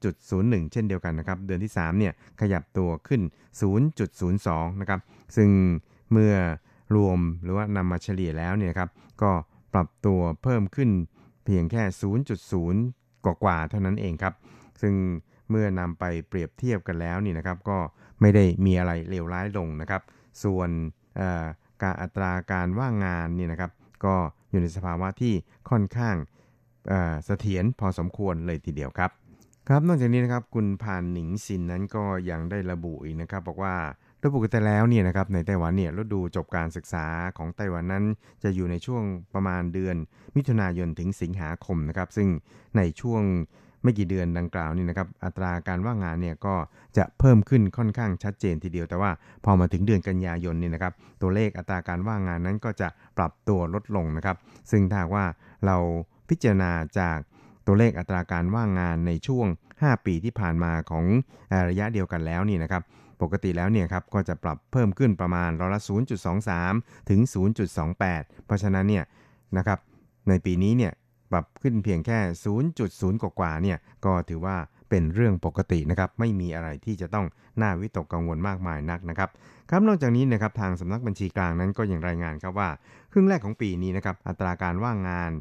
[0.05, 3.21] 0.01 เช่นเดียวกันนะครับ เดือนที่3เนี่ยขยับตัวขึ้น
[4.01, 4.99] 0.02 นะครับ
[5.35, 5.49] ซึ่ง
[6.11, 6.33] เมื่อ
[6.95, 8.89] รวมหรือว่านำมาเฉลี่ยแล้วเนี่ยครับ
[9.21, 9.31] ก็
[9.73, 10.89] ปรับตัวเพิ่มขึ้น
[11.49, 11.83] พียงแค่
[12.53, 14.33] 0.0 กว่ากว่าๆเท่านั้นเองครับ
[14.81, 14.93] ซึ่ง
[15.49, 17.77] เมื่อนำไปเปรียบเทียบกันแล้วนี่นะครับ ก็
[18.21, 20.01] ไม่ได้มีอะไรเลวร้ายลงนะครับ
[20.43, 20.69] ส่วน
[21.19, 21.45] อ่อ
[21.83, 23.71] การอัตราการว่างงานนี่นะครับ
[24.05, 24.15] ก็
[24.49, 25.33] อยู่ในสภาวะที่
[25.69, 26.15] ค่อนข้าง
[26.89, 29.11] เอ่อเสถียรพอสมควรเลยทีเดียวครับ
[29.69, 33.75] ครับนอกจากนี้นะครับคุณพานหนิงซินนั้นก็ยังได้ระบุอีกนะครับ บอกว่า
[34.19, 37.05] โดยปกติแล้วเนี่ยนะครับในไต้หวันเนี่ยฤดูจบการศึกษา
[37.37, 38.03] ของไต้หวันนั้น
[38.43, 39.03] จะอยู่ในช่วง
[39.33, 39.95] ประมาณเดือน
[40.35, 42.29] มิถุนายนถึงสิงหาคมนะครับซึ่ง
[42.77, 43.23] ในช่วง
[43.83, 46.55] ไม่กี่เดือนดังกล่าวนี่นะครับอัตราการว่างงานเนี่ยก็
[46.97, 49.11] จะเพิ่มขึ้นค่อนข้างชัดเจนทีเดียว แต่ว่า
[49.45, 54.37] พอมาถึงเดือนกันยายนเนี่ยนะครับตัวเลขอัตราการว่างงานนั้นก็จะปรับตัวลดลงนะครับ
[54.71, 55.25] ซึ่งถ้าว่า
[55.65, 55.77] เรา
[56.29, 57.17] พิจารณาจาก
[57.67, 61.05] ตัวเลขอัตราการว่างงานในช่วง 5 ปีที่ผ่านมาของ
[61.69, 62.83] ระยะเดียวกันแล้วนี่นะครับ
[63.21, 65.81] ปกติแล้วเนี่ยครับก็จะปรับเพิ่มขึ้นประมาณร้อยละ
[66.45, 67.19] 0.23 ถึง
[67.83, 69.05] 0.28 เพราะฉะนั้นเนี่ย
[69.57, 69.79] นะครับ
[70.29, 70.93] ในปีนี้เนี่ย
[71.31, 72.19] ปรับขึ้นเพียงแค่
[72.75, 74.55] 0.0 กว่าเนี่ยก็ถือว่า
[74.89, 77.25] เป็นเรื่องปกตินะครับไม่มีอะไรที่จะต้อง
[77.61, 79.29] น่าวิตกกังวลมากมายนักนะครับ
[79.69, 82.69] ครับนอกจากนี้นะครับทางสำนักบัญชีกลางนั้นก็ยังรายงานครับว่า
[83.11, 85.31] ครึ่งแรกของปีนี้นะครับอัตราการว่างงาน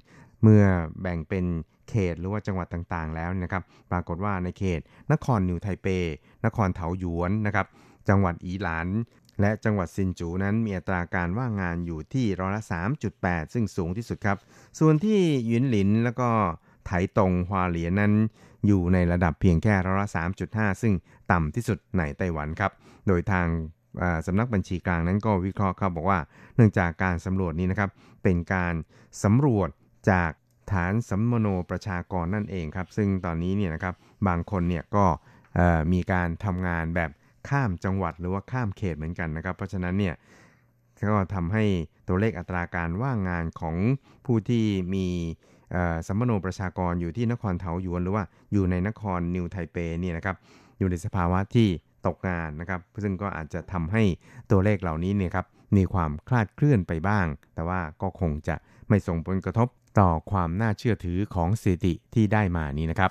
[0.43, 0.64] เมื่อ
[1.03, 1.45] แบ่งเป็น
[1.88, 4.81] เขตหรือว่าจังหวัดต่างๆ แล้วนะครับ ปรากฏว่าในเขต
[5.12, 5.87] นครนิวไทเป
[6.44, 7.66] นครเถาหยวนนะครับ
[8.09, 8.88] จังหวัดอีหลาน
[9.40, 12.62] และจังหวัดซินจูนั้นมีอัตราการว่างงานอยู่ที่ร้อยละ
[13.09, 14.38] 3.8 ซึ่งสูงที่สุดครับ
[14.79, 16.29] ส่วนที่หยินหลินแล้วก็
[16.87, 18.12] ไถตรงฮวาเหลียนนั้น
[18.66, 20.09] อยู่ในระดับเพียงแค่ร้อยละ
[20.44, 20.94] 3.5 ซึ่ง
[21.33, 22.72] ต่ำที่สุดในไต้หวันครับ
[23.07, 23.46] โดยทาง
[24.27, 26.18] สำนักบัญชีกลางนั้นก็วิเคราะห์ครับบอกว่า
[26.57, 27.90] เนื่องจากการสำรวจนี้นะครับ
[28.22, 28.74] เป็นการ
[29.24, 29.68] สำรวจ
[30.11, 30.31] จาก
[30.72, 33.94] ฐานสัมมโนประชากรนั่นเองครับ ซึ่งตอนนี้เนี่ยนะครับ
[34.28, 35.04] บางคนเนี่ยก็
[35.92, 37.11] มีการทำงานแบบ
[37.48, 40.14] ข้ามจังหวัดหรือว่าข้ามเขตเหมือนกันนะครับ เพราะฉะนั้นเนี่ย
[41.11, 41.64] ก็ทำให้
[42.09, 43.76] ตัวเลขอัตราการว่างงานของ
[44.26, 45.07] ผู้ที่มี
[46.07, 50.37] สัมมโนประชากรอยู่ที่นครเทาหยวนหรือว่าอยู่ในนครนิวไทเปเนี่ยนะครับ
[50.78, 51.68] อยู่ในสภาวะที่
[52.07, 54.02] ตกงานนะครับ ซึ่งก็อาจจะทำให้
[54.50, 58.57] ตัวเลขเหล่านี้เนี่ยครับมีความคลาดเคลื่อนไปบ้าง แต่ว่าก็คงจะ
[58.88, 63.11] ไม่ส่งผลกระทบ ต่อความน่าเชื่อถือของสถิติที่ได้มานี้นะครับ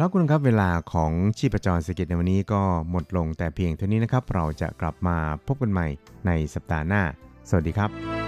[0.00, 5.86] ครับคุณครับเวลาของชีพจรเศรษฐกิจในวันนี้ก็หมดลงแต่เพียงเท่านี้นะครับ เราจะกลับมาพบกันใหม่
[6.26, 7.02] ในสัปดาห์หน้า
[7.48, 8.27] สวัสดีครับ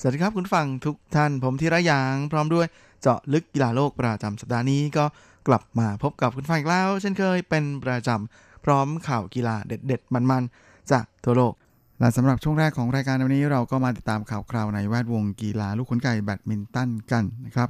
[0.00, 2.66] สวัสดีครับคุณฟังทุกท่านผมธีระยางพร้อมด้วย
[3.00, 5.04] เจาะลึกกีฬาโลกประจำสัปดาห์นี้ก็
[5.48, 11.52] กลับมาพบกับคุณฟังอีกแล้ว เช่นเคยเป็นประจำพร้อมข่าวกีฬาเด็ด ๆ มันๆ จากทั่วโลก
[12.00, 17.68] และสำหรับช่วงแรกของรายการวันนี้เราก็มาติดตามข่าวคราวในแวดวงกีฬาลูกขนไก่แบดมินตันกันนะครับ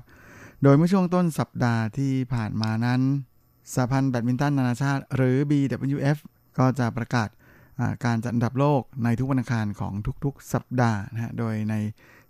[0.63, 3.01] โดยเมื่อช่วงต้นสัปดาห์ที่ผ่านมานั้น
[3.75, 6.19] สหพันธ์แบดมินตันนานาชาติ หรือ BWF
[6.59, 7.29] ก็จะประกาศ
[8.05, 9.93] การจัดอันดับโลกในทุกวันอังคารของ
[10.25, 11.75] ทุกๆ สัปดาห์นะฮะโดยใน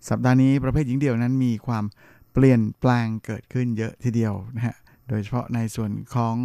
[0.08, 1.84] สัปดาห์นี้ประเภทหญิงเดี่ยวนั้นมีความ
[2.32, 4.76] เปลี่ยนแปลงเกิดขึ้นเยอะทีเดียวนะฮะ
[5.08, 6.36] โดยเฉพาะในส่วนของ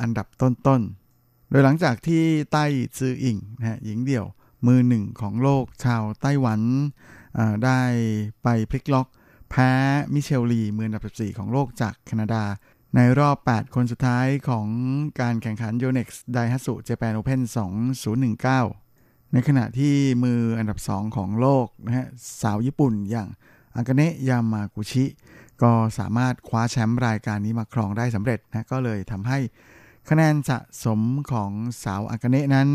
[0.00, 2.64] อันดับต้นๆ โดยหลังจากที่ไต้
[2.98, 4.26] ซืออิงนะฮะหญิงเดี่ยว
[4.66, 6.60] มือหนึ่งของโลกชาวไต้หวัน
[7.64, 7.80] ได้
[8.42, 9.08] ไปพลิกล็อก
[9.50, 9.70] แพ้
[10.14, 12.42] มิเชลลีมืออันดับ 14 ของโลกจากแคนาดา
[12.96, 14.66] ในรอบ 8 คนสุดท้ายของ
[15.20, 17.40] การแข่งขัน Yonex Daihatsu Japan Open
[18.36, 18.85] 2019
[19.36, 19.94] ในขณะที่
[20.24, 22.06] มืออันดับ 2 ของโลกนะฮะ
[22.42, 23.28] สาวญี่ปุ่นอย่าง
[23.76, 25.04] อากาเนะยามากุชิ
[25.62, 29.38] ก็สามารถคว้าแชมป์รายการนี้มาครองได้สำเร็จนะก็เลยทำให้
[30.08, 31.00] คะแนนสะสม
[31.32, 31.50] ของ
[31.84, 32.68] สาวอากาเนะนั้น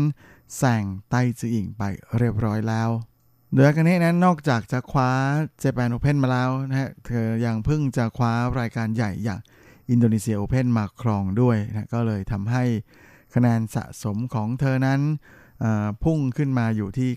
[0.56, 1.82] แซงไต้จืออิงไป
[2.18, 2.90] เรียบร้อยแล้ว
[3.52, 5.10] โดยอากาเนะนั้นนอกจากจะคว้า
[5.58, 9.40] เจแปนโอเพนมาแล้วนะฮะเธอยังเพิ่งจะคว้ารายการใหญ่อย่าง
[9.90, 12.64] อินโดนีเซียโอเพนมาครองด้วยนะก็เลยทำให้
[13.34, 15.02] คะแนนสะสมของเธอนั้น
[16.04, 17.10] พุ่งขึ้นมาอยู่ที่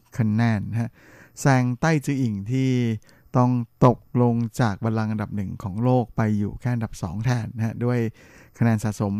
[0.00, 0.90] 96,130 คะแนนนะฮะ
[1.40, 2.70] แซงไต้จืออิงที่
[3.36, 3.50] ต้อง
[3.86, 7.98] ตกลงจากบัลลังก์อันดับหนึ่งของโลกไปอยู่แค่อันดับ 2 แทนนะฮะด้วย
[8.58, 9.12] คะแนนสะสม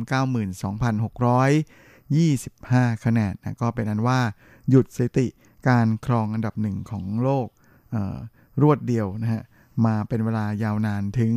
[0.89, 4.21] 92,625 คะแนนนะก็เป็นอันว่า
[4.71, 5.27] หยุดสถิติ
[5.69, 7.47] การครองอันดับหนึ่งของโลก
[8.63, 9.43] รวดเดียวนะฮะ
[9.87, 11.35] มาเป็นเวลายาวนานถึง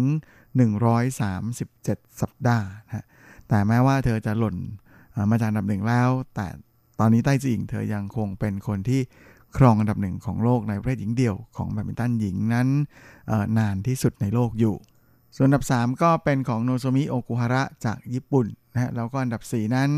[0.90, 3.06] 137 สัปดาห์นะฮะ
[3.48, 4.58] แต่แม้ว่าเธอจะหล่น
[5.32, 6.48] มาจากอันดับหนึ่งแล้ว แต่
[7.00, 9.02] ตอนนี้ไต้จืออิงเธอยังคงเป็นคนที่
[9.58, 12.68] ครองอันดับหนึ่งของโลกในประเภทหญิงเดี่ยวของแบดมินตันหญิงนั้น
[13.58, 14.76] นานที่สุดในโลกอยู่
[15.36, 19.90] ส่วนอันดับ 3 ก็เป็นของโนโซมิโอกุฮาระจากญี่ปุ่นนะฮะแล้วก็อันดับ 4 นั้น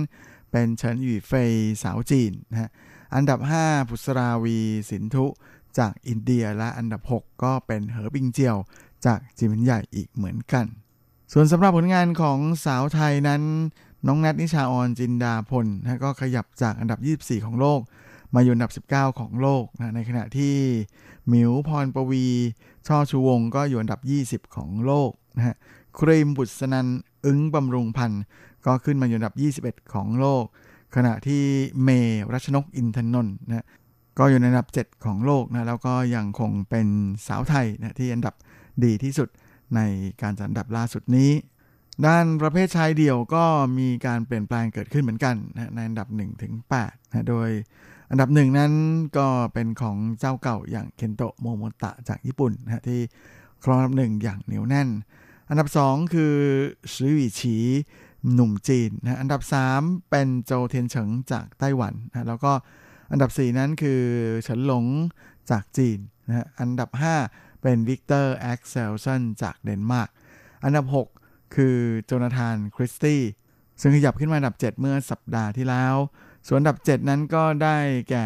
[0.51, 1.51] เป็นเฉินหยี่เฟย
[1.83, 2.69] สาวจีนนะฮะ
[3.15, 4.57] อันดับ 5 พุสราวี
[4.89, 5.25] สินทุ
[5.77, 8.57] จากอินเดียและอันดับ 6 ก็เป็นเหอปิงเจียว
[9.05, 10.65] จากจีนใหญ่อีกเหมือนกัน
[11.33, 13.41] ส่วนสำหรับผลงานของสาวไทยนั้น
[14.07, 17.79] น้องนัทนิชาออนจินดาพลนะก็ขยับจากอันดับ 24 ของโลก
[18.35, 20.55] มาอยู่อันดับ 19 ของโลกนะในขณะที่
[21.27, 22.25] หมิวพรปวี
[22.87, 23.99] ช่อชูวงก็อยู่อันดับ
[24.47, 25.55] 20 ของโลกนะฮะ
[25.99, 26.87] ครีมบุษนัน
[27.25, 28.21] อึ้งบำรุงพันธ์
[28.65, 29.35] ก็ขึ้นมาอยู่อันดับ
[29.79, 30.43] 21 ของโลก
[30.95, 31.43] ขณะที่
[31.83, 31.89] เม
[32.33, 33.65] รัชนกอินทนนท์นะ
[34.19, 36.87] ก็อยู่ในอันดับ 7 ของโลกนะแล้วก็ยังคงเป็น
[37.27, 38.33] สาวไทยนะที่อันดับ
[38.83, 39.29] ดีที่สุด
[39.75, 39.79] ใน
[40.21, 41.31] การจัดอันดับล่าสุดนี้
[42.07, 43.43] ด้านประเภทชายเดี่ยวก็
[43.79, 47.49] มีการเปลี่ยนแปลงเกิดขึ้นเหมือนกันนะในอันดับ1ถึง8นะโดย
[48.11, 48.73] อันดับหนึ่งนั้น
[49.17, 53.01] ก็เป็นของเจ้าเก่าอย่างเคนโตะโมโมตะจากญี่ปุ่นนะที่
[53.63, 54.89] ครองอันดับหนึ่งอย่างเหนียวแน่น
[55.49, 56.35] อันดับ 2 คือ
[56.93, 57.55] ซืออวี่ฉี
[58.33, 59.41] หนุ่มจีนนะอันดับ
[59.75, 62.51] 3 เป็นโจเทียนเฉิงจากไต้หวันนะแล้วก็
[63.11, 64.01] อันดับ 4 นั้นคือ
[64.43, 64.85] เฉินหลง
[65.51, 66.89] จากจีนนะอันดับ
[67.27, 70.09] 5 เป็นวิกเตอร์แอ็กเซลสันจากเดนมาร์ก
[70.63, 71.07] อันดับ 6
[71.55, 73.21] คือโจนาธานคริสตี้
[73.81, 75.95] ซึ่งขยับขึ้นมาอันดับ 7 เมื่อสัปดาห์ที่แล้ว
[76.47, 77.77] ส่วนอันดับ 7 นั้นก็ได้
[78.09, 78.25] แก่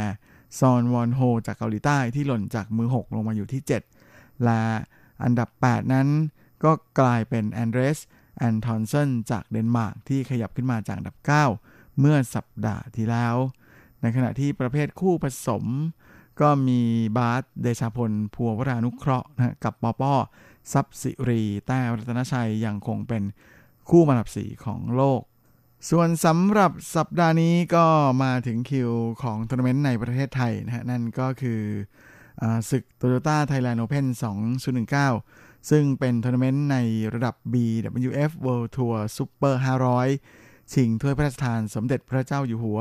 [0.60, 3.62] ซอนวอนโฮจากเกาหลีใต้ที่หล่นจากมือ 6 ลงมาอยู่ที่
[4.04, 4.64] 7 และ
[5.24, 6.08] อันดับ 8 นั้น
[6.64, 8.00] ก็กลายเป็นแอนเดรส
[8.38, 11.18] แอนทอนเซนจากเดนมาร์กที่ขยับขึ้นมาจากอันดับ
[11.58, 13.36] 9 เมื่อสัปดาห์ที่แล้ว
[14.02, 15.64] ในขณะที่ประเภทคู่ผสม
[16.42, 16.82] ก็มี
[17.18, 20.14] บาสเดชาพลพัววรานุเคราะห์นะกับปอปอ
[20.72, 23.24] ทรัพย์สิรีแต้รัตนชัยยังคงเป็น
[23.90, 25.22] คู่มืออันดับสี่ของโลก
[25.90, 27.86] ส่วนสำหรับสัปดาห์นี้ก็
[28.24, 28.92] มาถึงคิว
[29.22, 31.62] ของทัวร์นาเมนต์ในประเทศไทยนะฮะนั่นก็คือ
[32.42, 34.06] ศึก Toyota Thailand Open
[34.88, 36.78] 2019 ซึ่งเป็นทัวร์นาเมนต์ใน
[37.14, 39.54] ระดับ BWF World Tour Super
[40.14, 42.80] 500 ชิงถ้วยพระราชทานสมเด็จพระเจ้าอยู่หัว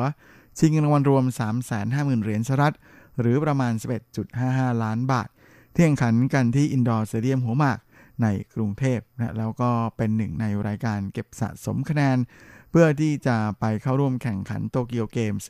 [0.58, 1.24] ชิงเงินรางวัลรวม
[1.74, 2.74] 350,000เหรียญสหรัฐ
[3.20, 3.72] หรือประมาณ
[4.28, 5.28] 11.55 ล้านบาท
[5.74, 7.78] ที่แข่งขันกันที่อินดอร์สเตเดียมหัวหมาก
[8.22, 12.18] ในกรุงเทพนะแล้วก็เป็นหนึ่งในรายการเก็บสะสมคะแนน
[12.70, 15.48] เพื่อที่จะไปเข้าร่วมแข่งขันโตเกียวเกมส์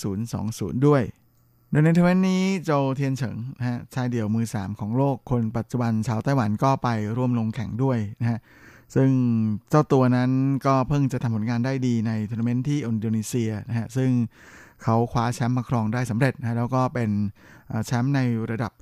[0.00, 1.02] 2020 ด้วย
[1.70, 8.38] โดยในทัวร์นาเมนต์นี้โจเทียนเฉิงนะฮะชายเดี่ยวมือ 3 ของโลกคนปัจจุบันชาวไต้หวันก็ไปร่วมลงแข่งด้วยนะฮะ
[8.94, 9.10] ซึ่ง
[9.70, 10.30] เจ้าตัวนั้น
[10.66, 14.10] ก็เพิ่งจะทำผลงานได้ดีในทัวร์นาเมนต์ที่อินโดนีเซียนะฮะซึ่ง
[14.82, 17.10] เขาคว้าแชมป์มาครองได้สำเร็จนะแล้วก็เป็น
[17.86, 18.20] แชมป์ใน
[18.50, 18.72] ระดับ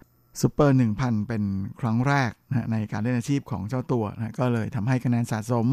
[0.41, 1.43] ซูเปอร์ 1,000 เป็น
[1.81, 5.67] ครั้งแรกนะในการเล่นอาชีพของเจ้าตัวนะก็เลยทำให้คะแนนสะสม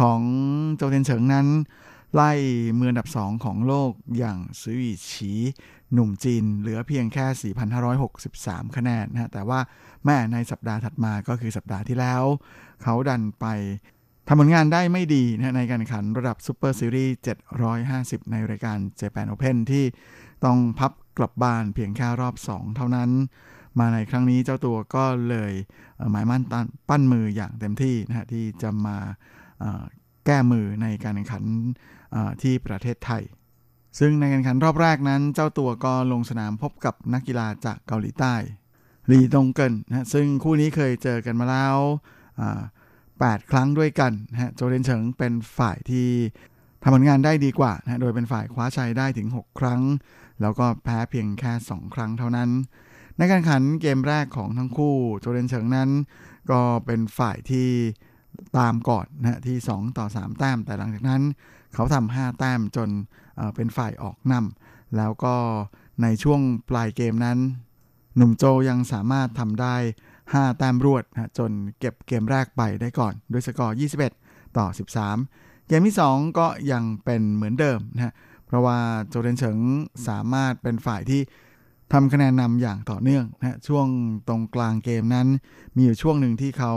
[0.00, 0.20] ของ
[0.76, 1.46] โจเทียนเฉิงนั้น
[2.14, 2.32] ไล่
[2.78, 5.32] มืออันดับ 2 ของโลกอย่างซืออวี่ฉี
[5.92, 7.52] หนุ่มจีน เหลือเพียงแค่
[8.00, 9.60] 4,563 คะแนนนะแต่ว่า
[10.04, 12.22] แม้ในสัปดาห์ถัดมาก็คือสัปดาห์ที่แล้ว
[12.82, 13.46] เขาดันไป
[14.28, 17.14] ทำผลงานได้ไม่ดีนะในการแข่งขันระดับซูเปอร์ซีรีส์
[17.68, 19.84] 750 ในรายการ Japan Open ที่
[20.44, 23.10] ต้องพับกลับบ้านเพียงแค่รอบ 2 เท่านั้น
[23.78, 25.52] มาในครั้งนี้เจ้าตัวก็เลย
[26.10, 26.42] หมายมั่น
[26.88, 28.96] ปั้นมืออย่างเต็มที่นะฮะที่จะมา
[30.26, 31.44] แก้มือในการแข่งขัน
[32.42, 33.22] ที่ประเทศไทย
[33.98, 38.34] ซึ่งในการแข่งขันรอบแรกนั้น เจ้าตัวก็ลงสนามพบกับนักกีฬาจากเกาหลีใต้
[39.10, 41.76] ลีตงเกินนะซึ่งคู่นี้เคยเจอกันมาแล้ว
[42.64, 46.08] 8 ครั้งด้วยกันนะฮะโจเดนเฉิงเป็นฝ่ายที่
[46.82, 49.80] ทำผลงานได้ดีกว่านะโดยเป็นฝ่ายคว้าชัยได้ถึง 6 ครั้ง
[50.40, 52.50] แล้วก็แพ้เพียงแค่ 2 ครั้งเท่านั้น
[53.20, 55.90] ในการแข่งขันเกมแรกของทั้งคู่โจเดนเฉิงนั้น
[56.50, 57.68] ก็เป็นฝ่ายที่
[58.58, 61.22] ตามก่อนนะที่ 2 ต่อ 3 แต้ม แต่หลังจากนั้น
[61.74, 62.88] เขาทำ5แต้มจน
[63.54, 65.36] เป็นฝ่ายออกนำแล้วก็
[66.02, 67.38] ในช่วงปลายเกมนั้น
[68.16, 69.76] หนุ่มโจยังสามารถทำได้
[70.16, 73.76] 5 แต้มรวดนะจนเก็บเกมแรกไปได้ก่อน ด้วยสกอร์
[74.16, 74.66] 21 ต่อ
[75.16, 78.14] 13 เกมที่ 2 ก็ยังเป็นเหมือนเดิมนะ
[78.46, 79.58] เพราะว่าโจเดนเฉิง
[80.08, 81.22] สามารถเป็นฝ่ายที่
[81.92, 83.86] ทำคะแนนนำอย่างต่อเนื่องนะช่วง
[84.28, 85.28] ตรงกลางเกมนั้น
[85.76, 86.74] มีอยู่ช่วงหนึ่งที่เขา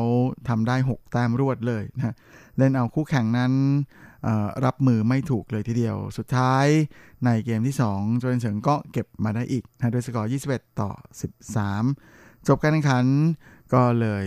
[0.50, 2.16] ทำได้ 6 แต้มรวดเลยนะ
[2.58, 3.54] เล่นเอาคู่แข่งนั้น
[4.66, 6.66] รับมือไม่ถูกเลยทีเดียว สุดท้าย
[7.26, 10.92] ในเกมที่ 2 โจเดนเฉิงก็เก็บมาได้อีกนะด้วยสกอร์ 21 ต่อ
[11.70, 13.06] 13 จบการแข่งขัน
[13.74, 14.26] ก็เลย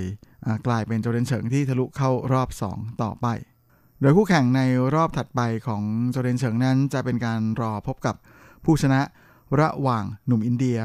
[0.67, 3.27] กลายเป็นโจเดนเฉิงที่ทะลุเข้ารอบ 2 ต่อไป
[4.01, 4.61] โดยคู่แข่งใน
[4.95, 8.15] รอบถัดไปของโจเดนเฉิงนั้นจะเป็นการรอพบกับ
[8.65, 9.01] ผู้ชนะ
[9.61, 10.79] ระหว่างหนุ่มอินเดีย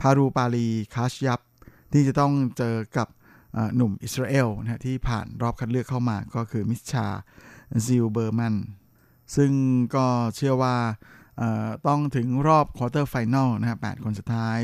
[0.00, 1.40] พารูปาลีคาชยับ
[1.92, 3.08] ที่จะต้องเจอกับ
[3.76, 7.06] หนุ่มอิสราเอลนะที่ผ่านรอบคัดเลือกเข้ามาก็คือมิชชา
[7.86, 8.54] ซิลเบอร์มัน
[9.36, 9.52] ซึ่ง
[9.96, 10.06] ก็
[10.36, 10.76] เชื่อว่า
[11.86, 14.60] ต้องถึงรอบ quarter final นะครับ8คนสุดท้าย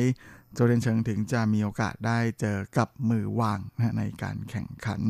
[0.53, 5.01] โจเทียนเฉิงถึงจะมีโอกาสได้เจอกับมือวางนะในการแข่งขัน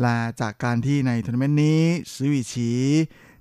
[0.00, 1.80] และจากการที่ในทัวร์นาเมนต์นี้
[2.12, 2.70] ซืออวี่ฉี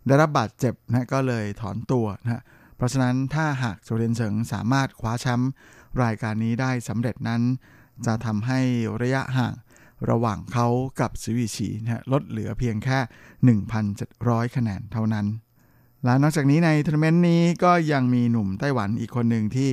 [0.08, 2.44] ได้รับบาดเจ็บนะก็เลยถอนตัวนะ
[2.82, 5.52] เพราะฉะนั้นถ้าหากโจเทียนเฉิงสามารถคว้าแชมป์
[6.04, 7.42] รายการนี้ได้สำเร็จนั้น
[8.06, 8.60] จะทำให้
[9.02, 9.54] ระยะห่าง
[10.10, 10.68] ระหว่างเขา
[11.00, 13.00] กับซืออวี่ฉีนะลดเหลือเพียงแค่
[13.82, 15.26] 1,700 คะแนนเท่านั้น
[16.04, 19.70] และนอกจากนี้ในทัวร์นาเมนต์นี้ก็ยังมีหนุ่มไต้หวันอีกคนหนึ่งที่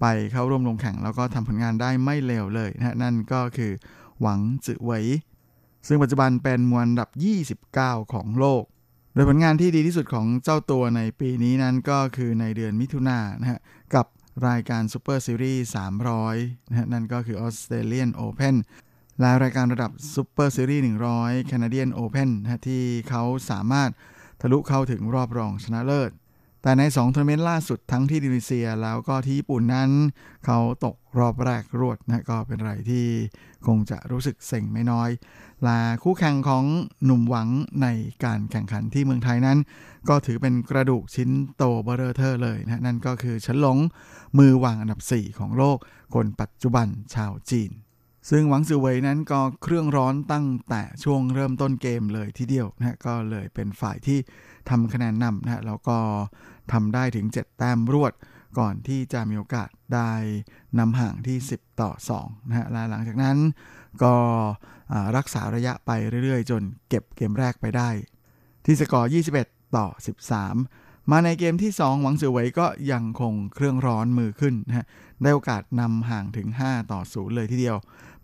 [0.00, 3.72] ไปเข้าร่วมลงแข่งแล้วก็ทำผลงานได้ไม่เลวเลยนะนั่นก็คือ
[4.20, 5.04] หวังจือเหวย
[5.86, 7.10] ซึ่งปัจจุบันเป็นมืออันดับ
[7.62, 8.64] 29 ของโลก
[9.14, 13.60] โดยผลงานที่ดีที่สุดของเจ้าตัวในปีนี้นั้นก็คือในเดือนมิถุนายนนะฮะ
[13.94, 14.06] กับ
[14.48, 15.64] รายการซูเปอร์ซีรีส์
[16.18, 18.56] 300นะนั่นก็คือออสเตรเลียนโอเพน
[19.20, 20.84] และรายการระดับซูเปอร์ซีรีส์
[21.16, 23.90] 100 Canadian Open นะที่เขาสามารถ
[24.40, 26.10] ทะลุเข้าถึงรอบรองชนะเลิศ
[26.62, 29.90] แต่ใน2ทัวร์นาเมนต์ล่าสุดทั้งที่อินโดนีเซียแล้วก็ที่ญี่ปุ่นนั้น
[30.46, 33.06] เขาตกรอบแรกรวดนะก็เป็นอะไรที่
[33.66, 35.10] คงจะรู้สึกเซ็งไม่น้อย
[35.66, 36.64] ละคู่แข่งของ
[37.04, 37.48] หนุ่มหวัง
[37.82, 37.86] ใน
[38.24, 39.58] การแข่งขันที่เมืองไทยนั้น
[40.08, 43.78] ก็ถือเป็นกระดูกชิ้นโตเบอร์เทอร์เลยนะนั่นก็คือเฉินหลง
[44.38, 45.78] มือวางอันดับ 4 ของโลก
[46.14, 47.70] คนปัจจุบันชาวจีน
[48.30, 54.18] ซึ่งหวังซือเวยนั้นก็เครื่องร้อนตั้งแต่ช่วงเริ่มต้นเกมเลยทีเดียวนะก็เลยเป็นฝ่ายที่
[54.70, 55.98] ทำคะแนนนำนะแล้วก็
[56.72, 58.12] ทำได้ถึง 7 แต้มรวด
[58.58, 60.12] ก่อนที่จะมีโอกาสได้
[60.78, 61.90] นำห่างที่ 10 ต่อ
[62.22, 63.36] 2นะฮะและหลังจากนั้น
[64.02, 64.14] ก็
[65.16, 65.90] รักษาระยะไป
[66.24, 67.88] เรื่อยๆ จนเก็บเกมแรกไปได้
[68.64, 69.10] ที่สกอร์
[69.42, 69.86] 21 ต่อ
[70.48, 74.86] 13 มาในเกมที่ 2 หวังสือไว้ก็ยังคงเครื่องร้อนมือขึ้นนะฮะ
[75.22, 77.76] ได้โอกาสนำห่างถึง 5 ต่อ 0 เลยทีเดียว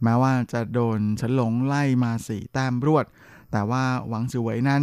[0.02, 3.06] แม้ว่าจะโดนฉลงไล่มา 4 แต้มรวด
[3.52, 4.82] แต่ว่าหวังสือไว้นั้น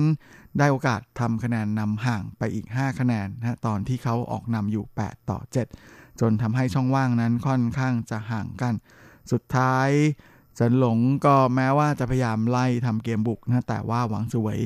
[0.58, 5.40] ได้โอกาสทำคะแนนนำห่างไปอีก 5 คะแนนนะตอนที่เขาออกนำอยู่ 8 ต่อ
[5.80, 8.74] 7 จนทำให้ช่องว่างนั้นค่อนข้างจะห่างกัน
[9.32, 9.90] สุดท้าย
[10.60, 14.58] จันหลงก็แม้ว่าจะพยายามไล่ทำเกมบุกนะแต่ว่าหวังสวย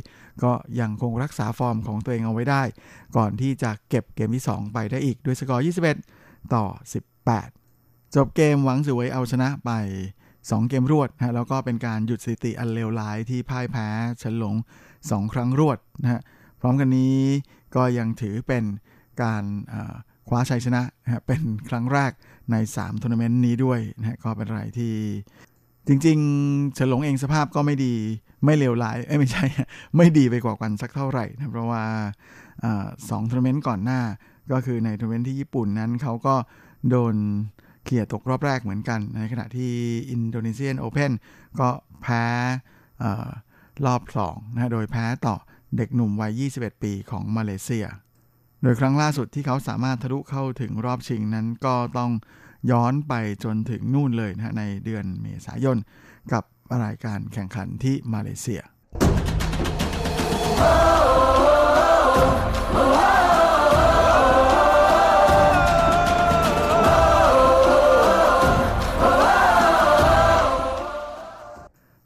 [0.43, 2.63] ก็ยังคงรักษาฟอร์มของตัวเองเอาไว้ได้
[3.17, 5.63] ก่อนที่จะเก็บเกมที่ 2 ไปได้อีกด้วยสกอร์
[6.07, 6.65] 21 ต่อ
[7.39, 9.71] 18 จบเกมหวังจือเหวยเอาชนะไป
[10.21, 13.87] 2 เกมรวดนะแล้วก็เป็นการหยุดสถิติอันเลวร้ายที่พ่ายแพ้
[14.19, 14.55] เเฉินหลง
[14.95, 16.21] 2 ครั้งรวดนะฮะ
[16.59, 17.17] พร้อมกันนี้
[17.75, 18.63] ก็ยังถือเป็น
[19.21, 19.43] การ
[20.27, 22.11] คว้าชัยชนะนะเป็นครั้งแรก
[22.51, 24.93] ใน3ทัวร์นาเมนต์นี้ด้วยนะก็เป็นอะไรที่
[25.87, 27.93] จริงๆเฉินหลงเองสภาพก็ไม่ดี
[28.45, 29.45] ไม่เลวร้ายเอ้ไม่ใช่
[29.97, 31.83] ไม่ดีไปกว่ากันสักเท่าไหร่นะเพราะว่า
[33.09, 34.01] สองทัวร์นาเมนต์ก่อนหน้า
[34.51, 36.35] ก็คือในทัวร์นาเมนต์ที่ญี่ปุ่นนั้นเขาก็
[36.89, 37.15] โดน
[37.83, 39.71] เขี่ยตกรอบแรกเหมือนกัน ในขณะที่
[40.11, 41.11] อินโดนีเซียนโอเพน
[41.59, 41.69] ก็
[42.01, 42.23] แพ้
[43.85, 45.35] รอบสองนะโดยแพ้ต่อ
[45.77, 47.85] เด็กหนุ่มวัย 21 ปีของมาเลเซีย
[48.61, 52.11] โดยครั้งล่าสุดที่เขาสามารถทะลุเข้าถึงรอบชิงนั้นก็ต้อง
[52.71, 55.77] ย้อนไปจนถึงนู่นเลยนะในเดือนเมษายน
[56.33, 56.43] กับ
[56.83, 58.61] รายการแข่งขันที่มาเลเซีย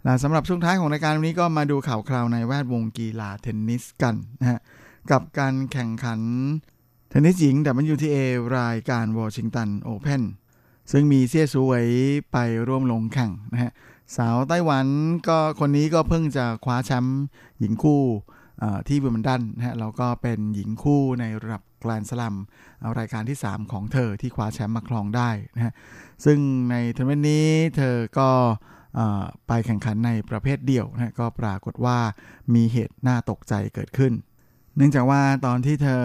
[0.05, 4.59] และสำหรับช่วงท้ายของรายการวันนี้ก็มาดูข่าวคราวในแวดวงกีฬาเทนนิสกันนะฮะ
[5.11, 6.19] กับการแข่งขัน
[7.09, 7.55] เทนนิสหญิง
[7.93, 8.17] WTA
[8.59, 10.23] รายการวอชิงตันโอเพน
[10.91, 11.85] ซึ่งมีเซี่ยซูเวย
[12.31, 12.37] ไป
[12.67, 13.71] ร่วมลงแข่งนะฮะ
[14.17, 14.87] สาวไต้หวัน
[15.27, 17.21] ก็คนนี้ก็เพิ่งจะคว้าแชมป์
[17.59, 18.01] หญิงคู่
[18.87, 22.35] ที่วิมเบลดันนะฮะแล้วก็เป็นหญิงคู่ในระดับแกรนด์สแลม
[22.99, 25.73] รายการที่ 3 ของเธอที่คว้าแชมป์มาครองได้นะฮะ
[26.25, 26.39] ซึ่ง
[26.71, 28.29] ในทัวร์นาเมนต์นี้เธอก็
[29.47, 31.97] ไปแข่งขันในประเภทเดี่ยวนะก็ปรากฏว่า
[32.53, 34.13] มีเหตุน่าตกใจเกิดขึ้น
[34.75, 36.03] เนื่องจากว่าตอนที่เธอ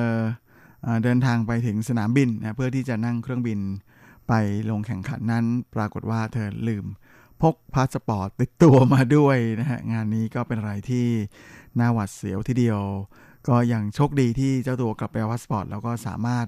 [1.03, 3.61] เดินทางไปถึงสนามบินนะเพื่อที่จะนั่งเครื่องบิน
[4.29, 4.33] ไป
[4.71, 6.87] ลงแข่งขันนั้น ปรากฏว่าเธอลืม
[7.43, 11.07] พกพาสปอร์ตติดตัวมาด้วยนะฮะ งานนี้ก็เป็นอะไรที่
[11.79, 12.81] น่าหวาดเสียวทีเดียว
[13.49, 16.47] ก็ยังโชคดีที่เจ้าตัวกลับไปเอาพาสปอร์ตแล้วก็สามารถ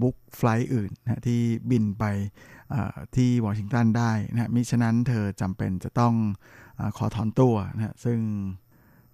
[0.00, 1.40] book flight อื่นนะที่
[1.70, 2.04] บินไป
[3.16, 6.14] ที่วอชิงตันได้นะมิฉะนั้นเธอจำเป็นจะต้อง
[6.78, 8.18] อขอถอนตัวนะซึ่ง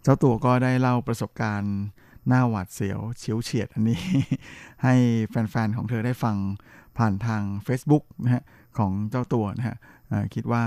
[0.03, 1.77] เจ้าตัวก็ได้เล่าประสบการณ์
[2.29, 4.01] หน้าหวาดเสียวเฉียวเฉียดอันนี้
[4.85, 4.95] ให้
[5.29, 6.37] แฟนๆ ของเธอได้ฟัง
[7.01, 8.43] ผ่านทาง Facebook นะฮะ
[8.79, 9.77] ของเจ้าตัวนะฮะ
[10.35, 10.65] คิดว่า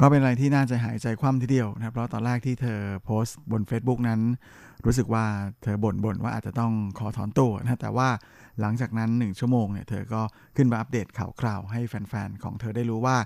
[0.00, 4.20] ก็เป็นอะไรที่น่าจะหายใจคว่ำทีเดียวนะเพราะตอนแรกที่เธอโพสต์บน Facebook นั้น
[4.86, 5.24] รู้สึกว่า
[5.62, 8.08] เธอบ่นบ่นว่าอาจจะต้องขอถอนตัวนะแต่ว่า
[8.60, 10.22] หลังจากนั้น 1 ชั่วโมงเนี่ยเธอก็
[10.56, 13.16] ขึ้นมาอัปเดตข่าวคราวให้แฟน ๆ ของเธอได้รู้ว่า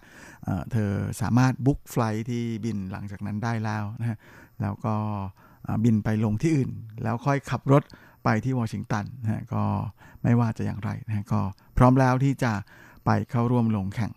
[0.73, 4.19] เธอสามารถ book flight ที่บินหลังจากนั้นได้แล้วนะฮะ
[4.63, 4.95] แล้วก็
[5.85, 6.71] บินไปลงที่อื่น
[7.03, 7.83] แล้วค่อยขับรถ
[8.25, 9.65] ไปที่วอชิงตันนะก็
[10.23, 11.41] ไม่ว่าจะอย่างไรนะก็
[11.77, 12.53] พร้อมแล้วที่จะ
[13.05, 14.13] ไปเข้าร่วมลงแข่ง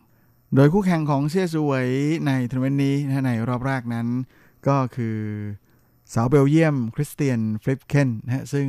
[0.55, 1.87] โดยคู่แข่งของเซียสวย
[2.27, 4.07] ในทัวร์นาเมนต์นี้นะในรอบแรกนั้น
[4.67, 5.17] ก็คือ
[6.13, 8.67] สาวเบลเยียมคริสเตียนฟลิปเคนนะซึ่ง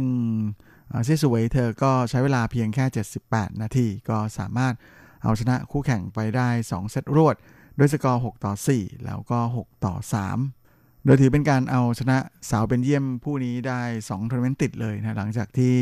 [1.04, 2.84] เซียสวยเธอก็ใช้เวลาเพียงแค่
[3.24, 4.74] 78 นาที ก็สามารถ
[5.22, 7.36] เอาชนะคู่แข่งไปได้ 2 เซตรวด
[7.78, 9.94] ด้วยสกอร์ 6 ต่อ 4 แล้วก็ 6 ต่อ
[10.30, 10.63] 3
[11.04, 12.18] โดยถือเป็นการเอาชนะ
[12.50, 15.76] สาวเบลเยียมผู้นี้ได้2ทัวร์นาเมนต์ติดเลยนะหลังจากที่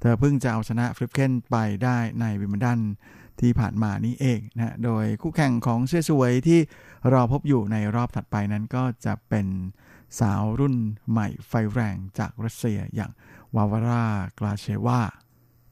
[0.00, 2.80] เธอเพิ่งจะเอาชนะฟลิปเคนไปได้ในวิมเบิลดัน
[3.40, 6.60] ที่ผ่านมานี้เองนะโดยคู่แข่งของเซียสวยที่
[7.12, 9.46] รอพบอยู่ในรอบถัดไปนั้นก็จะเป็น
[10.20, 10.74] สาวรุ่น
[11.10, 13.10] ใหม่ไฟแรงจากรัสเซียอย่าง
[13.56, 14.06] วาร์วารา
[14.38, 15.00] กราเชวา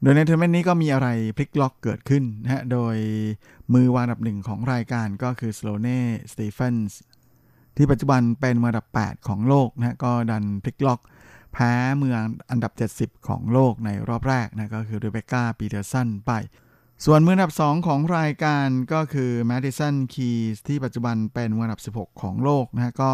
[0.01, 1.07] โดยในทัวร์นาเมนต์นี้ก็มีอะไร
[1.37, 2.97] พลิกล็อกเกิดขึ้นนะโดย
[3.73, 5.99] มือวางอันดับหนึ่งของรายการก็คือสโลเน่
[6.31, 6.97] สตีเฟนส์
[7.81, 10.99] ที่ปัจจุบันเป็นมืออันดับ 8 ของโลกนะก็ดันพลิกล็อก
[11.53, 12.21] แพ้เมือง
[12.51, 16.31] อันดับ 70 ของโลกในรอบแรกนะก็คือเรเบคก้าปีเตอร์สันไป
[17.05, 23.11] ส่วนมืออันดับ 2 ของรายการก็คือแมดิสันคีสที่ปัจจุบันเป็นมืออันดับ 16 ของโลกนะก็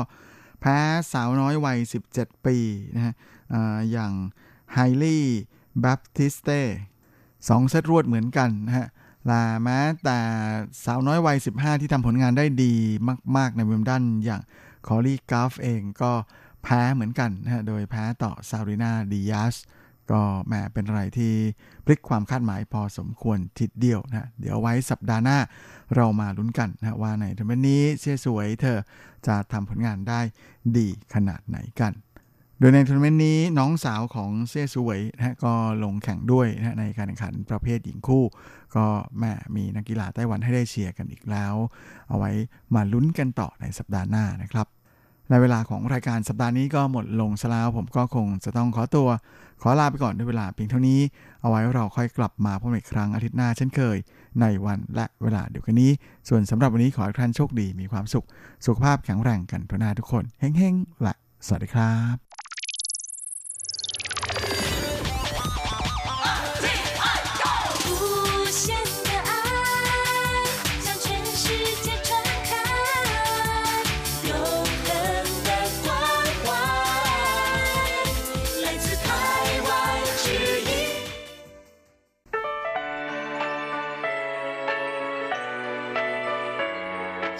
[0.61, 0.78] แพ้
[1.11, 1.78] สาวน้อยวัย
[2.11, 2.57] 17 ปี
[2.95, 3.13] นะฮะ
[3.91, 4.13] อย่าง
[4.74, 5.26] ไฮลี่
[5.82, 6.61] แบปติสเต้
[7.49, 8.88] สองเซตรวดเหมือนกันนะฮะ
[9.30, 10.19] และแม้แต่
[10.86, 12.73] สาวน้อยวัย 15 ที่ทำผลงานได้ดี
[13.38, 14.41] มาก ๆ ในวิมเบิลดันอย่าง
[14.88, 16.11] คอรีกาฟเองก็
[16.63, 19.55] แพ้เหมือนกันนะฮะโดยแพ้ต่อซารินาดิยาส
[20.11, 21.34] ก็แหมเป็นอะไรที่
[21.86, 25.39] พลิกความคาดหมายพอสมควรทีเดียวนะเดี๋ยวไว้สัปดาห์หน้า
[25.95, 28.80] เรามาลุ้นกันนะว่าในทัวร์นาเมนต์นี้เซียสวยเธอ
[29.28, 30.19] จะทำผลงานได้
[30.78, 31.93] ดีขนาดไหนกัน
[32.60, 35.53] โดยในทัวร์นาเมนต์นี้น้องสาวของเซี่ยสวยนะก็
[35.84, 38.24] ลงแข่งด้วยนะในการแข่งขันประเภทหญิงคู่
[38.76, 38.86] ก็
[39.20, 41.53] แหมมีนักกีฬาไต้หวันให้ได้เชียร์กันอีกแล้ว
[42.10, 42.32] เอาไว้
[42.76, 44.68] มาลุ้นกันต่อในสัปดาห์หน้านะครับ
[45.30, 49.08] ในเวลาของรายการสัปดาห์นี้ก็หมดลงซะแล้วผมก็คงจะต้องขอตัว
[49.62, 50.99] ขอลาไปก่อนด้วยเวลาเพียงเท่านี้
[51.41, 53.97] เอาไว้เราค่อยกลับมาพบกันอีกครั้งอาทิตย์หน้าเช่นเคย
[54.41, 55.91] ในวันและเวลาเดียวกันนี้
[56.30, 58.26] ส่วนสำหรับวันนี้ขอให้ท่านโชคดีมีความสุข
[58.66, 61.14] สุขภาพแข็งแรงกันทุกหน้าทุกคนเฮ้งๆและ
[61.45, 62.24] สวัสดีครับ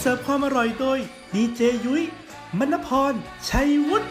[0.00, 0.98] เสิร์ฟความอร่อยโดย
[1.34, 2.02] ดีเจยุ้ย
[2.58, 3.14] มณพร
[3.48, 4.06] ชัยวุฒิ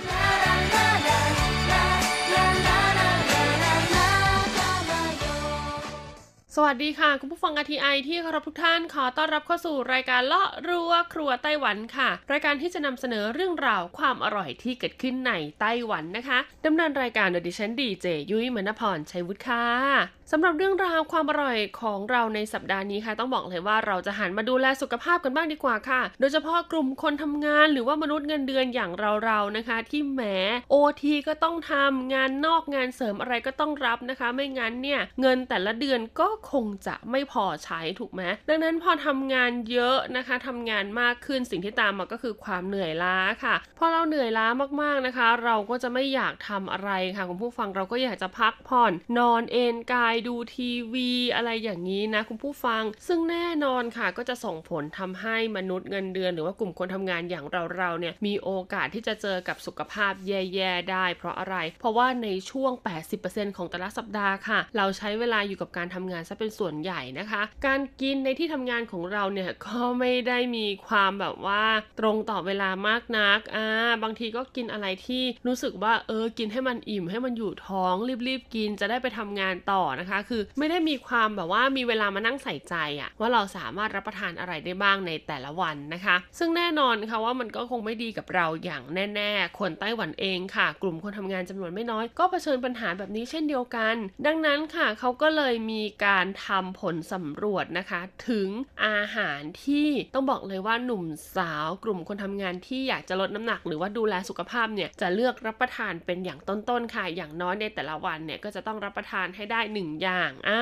[6.56, 28.92] สวัสดีค่ะ คุณผู้ฟัง RTI ที่เคารพทุกท่านขอต้อนรับเข้าสู่รายการเลาะรัวครัวไต้หวันค่ะ รายการที่จะนำเสนอเรื่องราวความอร่อยที่เกิดขึ้นในไต้หวันนะคะดำเนินรายการโดยดิฉันดีเจยุ้ยมณพรชัยวุฒิค่ะ สำหรับเรื่องราวความอร่อยของเราในสัปดาห์นี้ค่ะ ต้องบอกเลยว่าเราจะหันมาดูแลสุขภาพกันบ้างดีกว่าค่ะ โดยเฉพาะกลุ่มคนทำงานหรือว่ามนุษย์เงินเดือนอย่าง
[29.26, 30.22] เราๆนะคะ ที่แหม
[30.70, 44.48] โอทีก็ต้องทำงานนอกงานเสริมอะไรก็ต้องรับนะคะ ไม่งั้นเนี่ยเงินแต่ละเดือนก็คงจะไม่พอใช้ถูกไหมดังนั้นพอทำงานเยอะนะคะทำงานมากขึ้นสิ่งที่ตามมาก็คือความเหนื่อยล้าค่ะ พอเราเหนื่อยล้า
[44.82, 57.46] มากๆนะคะ เราก็จะไม่อยากทำอะไรค่ะคุณผู้ฟังเราก็อยากจะพักผ่อนนอนเอนกายดูทีวีอะไรอย่างนี้นะคุณผู้ฟัง ซึ่งแน่นอนค่ะก็จะส่งผลทำให้มนุษย์เงินเดือน หรือว่ากลุ่มคนทำงานอย่าง
[57.76, 62.72] เราๆเนี่ยมีโอกาสที่จะเจอกับสุขภาพแย่ๆได้ เพราะอะไร เพราะว่าในช่วง
[63.16, 71.64] 80%ของแต่ละสัปดาห์ค่ะ เราใช้เวลาอยู่กับการทำงานซะเป็นส่วนใหญ่นะคะ การกินในที่ทำงานของเราเนี่ยก็ไม่ได้มีความแบบว่า
[72.00, 73.66] ตรงต่อเวลามากนักอ่า
[74.04, 77.96] บางทีก็กินอะไรที่รู้สึกว่าเออกินให้มันอิ่มให้มันอยู่ท้อง
[78.28, 88.84] รีบๆกินจะได้ไปทำงานต่อนะคะคือไม่ได้มีความแบบว่ามีเวลามานั่งใส่ใจอะว่าเราสามารถรับประทานอะไรได้บ้างในแต่ละวันนะคะ ซึ่งแน่นอนค่ะว่ามันก็คงไม่ดีกับเราอย่าง
[89.16, 93.96] แน่ๆ คนไต้หวันเองค่ะ กลุ่มคนทำงานจำนวนไม่น้อย ก็เผชิญปัญหาแบบนี้เช่นเดียวกัน
[94.26, 98.50] ดังนั้นค่ะเขาก็เลยมีการทำผลสำรวจนะคะ ถึง
[98.86, 101.06] อาหารที่ต้องบอกเลยว่าหนุ่ม
[101.36, 110.62] สาว กลุ่มคนทำงานที่อยากจะลดน้ำหนัก หรือว่าดูแลสุขภาพเนี่ยจะเลือกรับประทานเป็นอย่างต้นๆค่ะอย่างน้อยในแต่ละวันเนี่ยก็จะต้องรับประทานให้ได้หนึ่งอย่างอ่า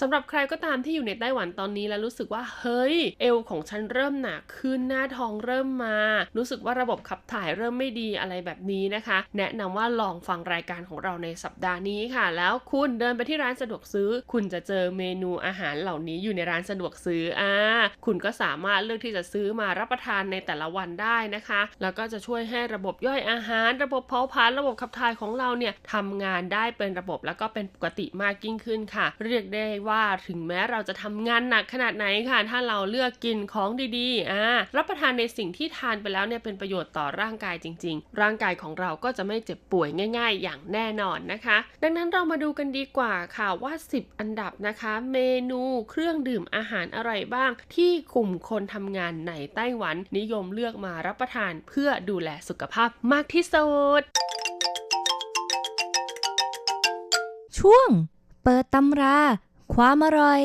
[0.00, 5.98] สำหรับใครก็ตามที่อยู่ในไต้หวันตอนนี้แล้วรู้สึกว่าเฮ้ย เอวของฉันเริ่มหนักขึ้นหน้าท้องเริ่มมา
[6.36, 17.54] รู้สึกว่าระบบขับถ่ายเริ่มไม่ดีอะไรแบบนี้นะคะ แนะนำว่าลองฟังรายการของเราในสัปดาห์นี้ค่ะ แล้วคุณเดินไปที่ร้านสะดวกซื้อ คุณจะเจอเมนูอาหารเหล่านี้อยู่ในร้านสะดวกซื้ออ่า
[18.06, 34.44] คุณก็สามารถเลือกที่จะซื้อมารับประทานในแต่ละวันได้นะคะ แล้วก็จะช่วยให้ระบบย่อยอาหาร ระบบเผาผลาญระบบขับถ่ายของเราเนี่ยทำงานได้เป็นระบบแล้วก็เป็นปกติมากยิ่งขึ้นค่ะ เรียกได้ว่าถึงแม้เราจะทำงานหนักขนาดไหนค่ะ ถ้าเราเลือกกินของดีๆอ่า
[34.76, 39.88] รับประทานในสิ่งที่ทานไปแล้วเนี่ยเป็นประโยชน์ต่อร่างกายจริง ๆ ร่างกายของเราก็จะไม่เจ็บป่วย
[40.18, 45.18] ง่าย ๆ อย่างแน่นอนนะคะ ดังนั้นเรามาดูกันดีกว่าค่ะว่า 10 อันดับนะคะ เม
[45.50, 53.68] นูเครื่องดื่มอาหารอะไรบ้าง ที่กลุ่มคนทำงานในไต้หวัน นิยมเลือกมารับประทานเพื่อดูแลสุขภาพมากที่สุ
[54.00, 54.02] ด
[57.58, 57.88] ช่วง
[58.44, 59.18] เปิดตำรา
[59.74, 60.40] ความอร่อย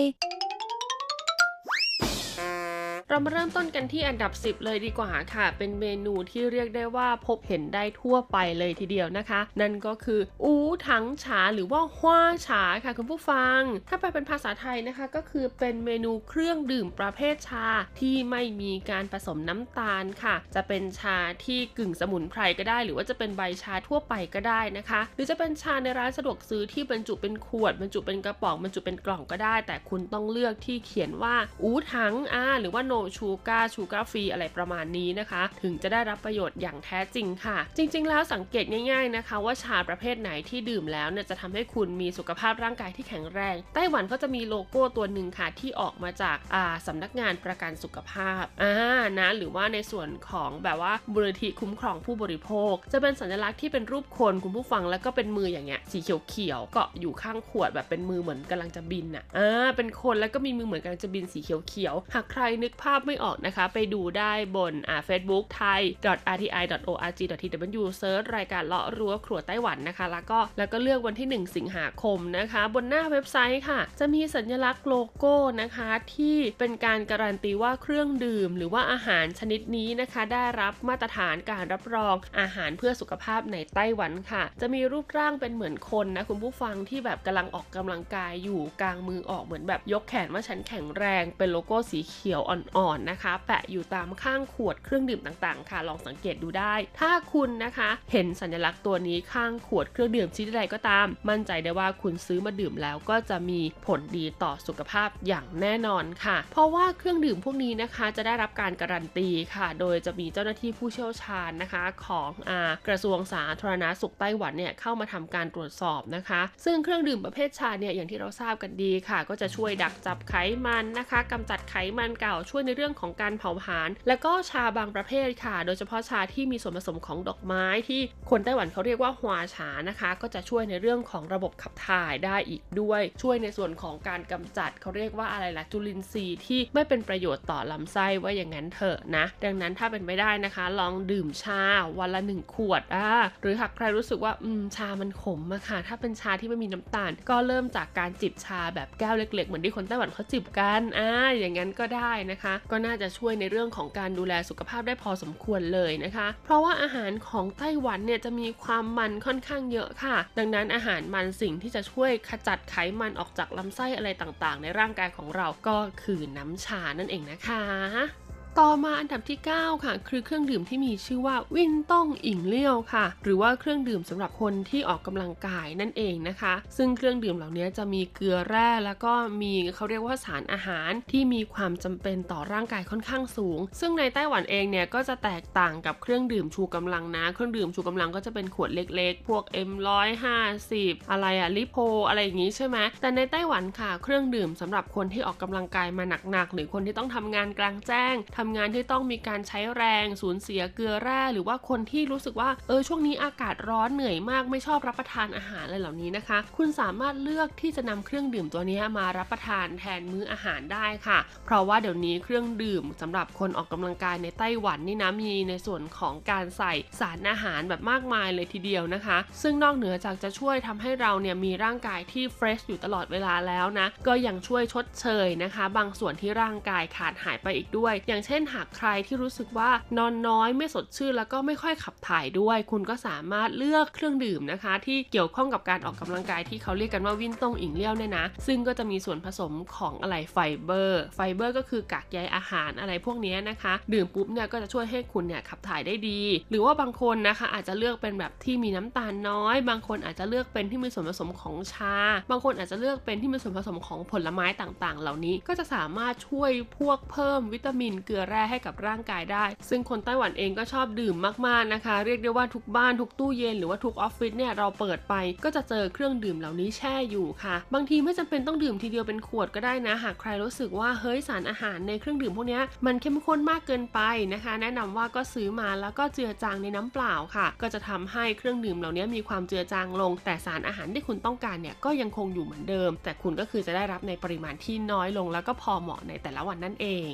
[3.11, 10.53] เรามาเริ่มต้นกันที่อันดับ 10 เลยดีกว่าค่ะ เป็นเมนูที่เรียกได้ว่าพบเห็นได้ทั่วไปเลยทีเดียวนะคะ นั่นก็คืออู
[10.87, 17.67] ถังฉาหรือว่าฮวาฉาค่ะคุณผู้ฟัง ถ้าไปลเป็นภาษาไทยนะคะก็คือเป็นเมนูเครื่องดื่มประเภทชา
[17.99, 43.55] ที่ไม่มีการผสมน้ำตาลค่ะ จะเป็นชาที่กึ่งสมุนไพรก็ได้ หรือว่าจะเป็นใบชาทั่วไปก็ได้นะคะ หรือจะเป็นชาในร้านสะดวกซื้อที่บรรจุเป็นขวดบรรจุเป็นกระป๋องบรรจุเป็นกล่องก็ได้ แต่คุณต้องเลือกที่เขียนว่าอูถังอาหรือว่าโน no sugar sugar free อะไรประมาณนี้นะคะ ถึงจะได้รับประโยชน์อย่างแท้จริงค่ะ จริง ๆ แล้วสังเกตง่าย ๆนะคะ ว่าชาประเภทไหนที่ดื่มแล้วเนี่ยจะทำให้คุณมีสุขภาพร่างกายที่แข็งแรง
[43.75, 48.75] ไต้หวันเขาจะมีโลโก้ตัวหนึ่งค่ะที่ออกมาจากอ่าสำนักงานประกันสุขภาพอ่า
[49.19, 65.81] นะหรือว่าในส่วนของแบบว่าบูรณธิคุ้มครองผู้บริโภค จะเป็นสัญลักษณ์ที่เป็นรูปคนคุณผู้ฟังแล้วก็เป็นมืออย่างเงี้ยสีเขียวๆเกาะอยู่ข้างขวดแบบเป็นมือเหมือนกำลังจะบินอะอ่าเป็นคนแล้วก็มีมือเหมือนกำลังจะบินสีเขียวๆหากใครนึกภาพไม่ออกนะคะ ไปดูได้บนอ่า Facebook thai
[66.15, 66.47] rti
[66.91, 96.73] org tw เซิร์ชรายการเลาะรั้วครัวไต้หวันนะคะ แล้วก็แล้วก็เลือกวันที่ 1 สิงหาคมนะคะ บนหน้าเว็บไซต์ค่ะ จะมีสัญลักษณ์โลโก้นะคะที่เป็นการการันตีว่าเครื่องดื่ม หรือว่าอาหารชนิดนี้นะคะ ได้รับมาตรฐานการรับรองอาหารเพื่อสุขภาพในไต้หวันค่ะ จะมีรูปร่างเป็นเหมือนคนนะคุณผู้ฟังที่แบบกำลังออกกำลังกายอยู่กลางมือออกเหมือนแบบยกแขนว่าฉันแข็งแรง เป็นโลโก้สีเขียวอ่อนๆนะคะ แปะอยู่ตามข้างขวดเครื่องดื่มต่างๆ ค่ะ ลองสังเกตดูได้
[96.99, 112.51] ถ้าคุณนะคะ เห็นสัญลักษณ์ตัวนี้ข้างขวดเครื่องดื่มชนิดใดก็ตาม มั่นใจได้ว่าคุณซื้อมาดื่มแล้วก็จะมีผลดีต่อสุขภาพอย่างแน่นอนค่ะ เพราะว่าเครื่องดื่มพวกนี้นะคะจะได้รับการการันตีค่ะ โดยจะมีเจ้าหน้าที่ผู้เชี่ยวชาญนะคะ ของอ
[112.87, 120.33] กระทรวงสาธารณาสุขไต้หวันเนี่ยเข้ามาทำการตรวจสอบนะคะ ซึ่งเครื่องดื่มประเภทชาเนี่ยอย่างที่เราทราบกันดีค่ะ ก็จะช่วยดักจับไข
[120.65, 141.61] มันนะคะกำจัดไขมันเก่าช่วยในเรื่องของการเผาผลาญและก็ชาบางประเภทค่ะ โดยเฉพาะชาที่มีส่วนผสมของดอกไม้ที่คนไต้หวันเขาเรียกว่าฮวาชานะคะ ก็จะช่วยในเรื่องของระบบขับถ่ายได้อีกด้วย ช่วยในส่วนของการกำจัดเขาเรียกว่าอะไรล่ะจุลินทรีย์ที่ไม่เป็นประโยชน์ต่อลำไส้ว่าอย่างนั้นเถอะนะ ดังนั้นถ้าเป็นไม่ได้นะคะ ลองดื่มชา
[141.99, 143.09] วันละหนึ่งขวดอ่า
[143.41, 151.09] หรือหากใครรู้สึกว่าอืมชามันขมอะค่ะ ถ้าเป็นชาที่ไม่มีน้ำตาล ก็เริ่มจากการจิบชาแบบแก้วเล็ก ๆ เหมือนที่คนไต้หวันเขาจิบกันอ่า
[151.39, 168.28] อย่างนั้นก็ได้นะคะก็น่าจะช่วยในเรื่องของการดูแลสุขภาพได้พอสมควรเลยนะคะ เพราะว่าอาหารของไต้หวันเนี่ยจะมีความมันค่อนข้างเยอะค่ะ ดังนั้นอาหารมันสิ่งที่จะช่วยขจัดไขมันออกจากลำไส้อะไรต่างๆ ในร่างกายของเราก็คือน้ำชานั่นเองนะคะ
[168.63, 190.71] ต่อมาอันดับที่ 9 ค่ะ คือเครื่องดื่มที่มีชื่อว่าวินต้องอิงเลี้ยวค่ะ หรือว่าเครื่องดื่มสำหรับคนที่ออกกำลังกายนั่นเองนะคะ ซึ่งเครื่องดื่มเหล่านี้จะมีเกลือแร่แล้วก็มีเขาเรียกว่าสารอาหารที่มีความจำเป็นต่อร่างกายค่อนข้างสูง ซึ่งในไต้หวันเองเนี่ยก็จะแตกต่างกับเครื่องดื่มชูกำลังนะ เครื่องดื่มชูกำลังก็จะเป็นขวดเล็กๆ พวก M150
[191.11, 251.95] อะไรอะลิโพอะไรอย่างนี้ใช่ไหมแต่ในไต้หวันค่ะ เครื่องดื่มสำหรับคนที่ออกกำลังกายมาหนักๆหรือคนที่ต้องทำงานกลางแจ้งทำงานที่ต้องมีการใช้แรงสูญเสียเกลือแร่ หรือว่าคนที่รู้สึกว่าเออช่วงนี้อากาศร้อนเหนื่อยมากไม่ชอบรับประทานอาหารอะไรเหล่านี้นะคะ คุณสามารถเลือกที่จะนำเครื่องดื่มตัวนี้มารับประทานแทนมื้ออาหารได้ค่ะ เพราะว่าเดี๋ยวนี้เครื่องดื่มสำหรับคนออกกำลังกายในไต้หวันนี่นะมีในส่วนของการใส่สารอาหารแบบมากมายเลยทีเดียวนะคะ ซึ่งนอกเหนือจากจะช่วยทำให้เราเนี่ยมีร่างกายที่เฟรชอยู่ตลอดเวลาแล้วนะก็ยังช่วยชดเชยนะคะ บางส่วนที่ร่างกายขาดหายไปอีกด้วย อย่างเช่นหากใครที่รู้สึกว่านอนน้อยไม่สดชื่นแล้วก็ไม่ค่อยขับถ่ายด้วย คุณก็สามารถเลือกเครื่องดื่มนะคะ ที่เกี่ยวข้องกับการออกกำลังกายที่เขาเรียกกันว่าวินตงอิงเลี้ยวเนี่ยนะ ซึ่งก็จะมีส่วนผสมของอะไรไฟเบอร์ ไฟเบอร์ก็คือกากใยอาหารอะไรพวกนี้นะคะ ดื่มปุ๊บเนี่ยก็จะช่วยให้คุณเนี่ยขับถ่ายได้ดี หรือว่าบางคนนะคะอาจจะเลือกเป็นแบบที่มีน้ำตาลน้อย บางคนอาจจะเลือกเป็นที่มีส่วนผสมของชา
[252.31, 261.15] บางคนอาจจะเลือกเป็นที่มีส่วนผสมของผลไม้ต่างๆ เหล่านี้ก็จะสามารถช่วยพวกเพิ่มวิตามินเกลือแร่ให้กับร่างกายได้ ซึ่งคนไต้หวันเองก็ชอบดื่ม
[261.47, 265.13] มากๆนะคะ เรียกได้ว่าทุกบ้านทุกตู้เย็นหรือว่าทุกออฟฟิศเนี่ยเราเปิดไป
[265.43, 273.99] ก็จะเจอเครื่องดื่มเหล่านี้แช่อยู่ค่ะ บางทีไม่จำเป็นต้องดื่มทีเดียวเป็นขวดก็ได้นะ หากใครรู้สึกว่าเฮ้ยสารอาหารในเครื่องดื่มพวกนี้มันเข้มข้นมากเกินไป
[274.33, 287.11] นะคะ แนะนำว่าก็ซื้อมาแล้วก็เจือจางในน้ำเปล่าค่ะ ก็จะทำให้เครื่องดื่มเหล่านี้มีความเจือจางลง แต่สารอาหารที่คุณต้องการเนี่ยก็ยังคงอยู่เหมือนเดิม แต่คุณก็คือจะได้รับในปริมาณที่น้อยลงแล้วก็พอเหมาะในแต่ละวันนั่นเอง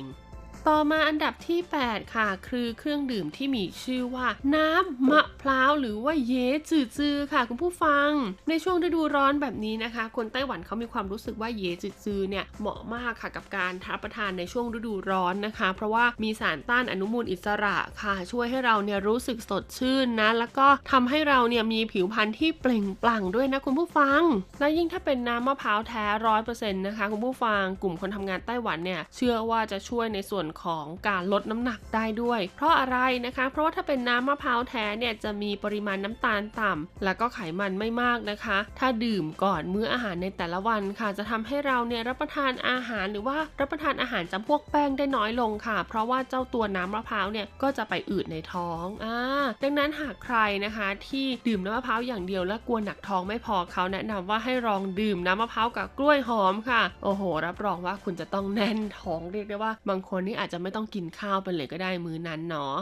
[0.70, 6.34] ต่อมาอันดับที่ 8 ค่ะ คือเครื่องดื่มที่มีชื่อว่าน้ำมะพร้าวหรือว่าเย
[6.70, 8.08] จือจือค่ะ คุณผู้ฟัง
[8.48, 24.20] ในช่วงฤดูร้อนแบบนี้นะคะ คนไต้หวันเขามีความรู้สึกว่าเยจือจือเนี่ยเหมาะมากค่ะกับการรับประทานในช่วงฤดูร้อนนะคะ เพราะว่ามีสารต้านอนุมูลอิสระค่ะ ช่วยให้เราเนี่ยรู้สึกสดชื่นนะ แล้วก็ทำให้เราเนี่ยมีผิวพรรณที่เปล่งปลั่งด้วยนะคุณผู้ฟัง
[24.60, 49.16] และยิ่งถ้าเป็นน้ำมะพร้าวแท้ร้อยเปอร์เซ็นต์นะคะคุณผู้ฟังกลุ่มคนทำงานไต้หวันเนี่ยเชื่อว่าจะช่วยในส่วนของการลดน้ำหนักได้ด้วย เพราะอะไรนะคะ เพราะว่าถ้าเป็นน้ำมะพร้าวแท้เนี่ยจะมีปริมาณน้ำตาลต่ำแล้วก็ไขมันไม่มากนะคะ ถ้าดื่มก่อนมื้ออาหารในแต่ละวันค่ะ จะทำให้เราเนี่ยรับประทานอาหารหรือว่ารับประทานอาหารจำพวกแป้งได้น้อยลงค่ะ เพราะว่าเจ้าตัวน้ำมะพร้าวเนี่ยก็จะไปอืดในท้องอ่า
[49.62, 62.74] ดังนั้นหากใครนะคะที่ดื่มน้ำมะพร้าวอย่างเดียวแล้วกลัวหนักท้องไม่พอเขาแนะนำว่าให้ลองดื่มน้ำมะพร้าวกับกล้วยหอมค่ะ โอ้โห รับรองว่าคุณจะต้องแน่นท้องเรียกได้ว่า บางคนนี่อาจจะไม่ต้องกินข้าวไปเลยก็ได้มื้อนั้นเนาะ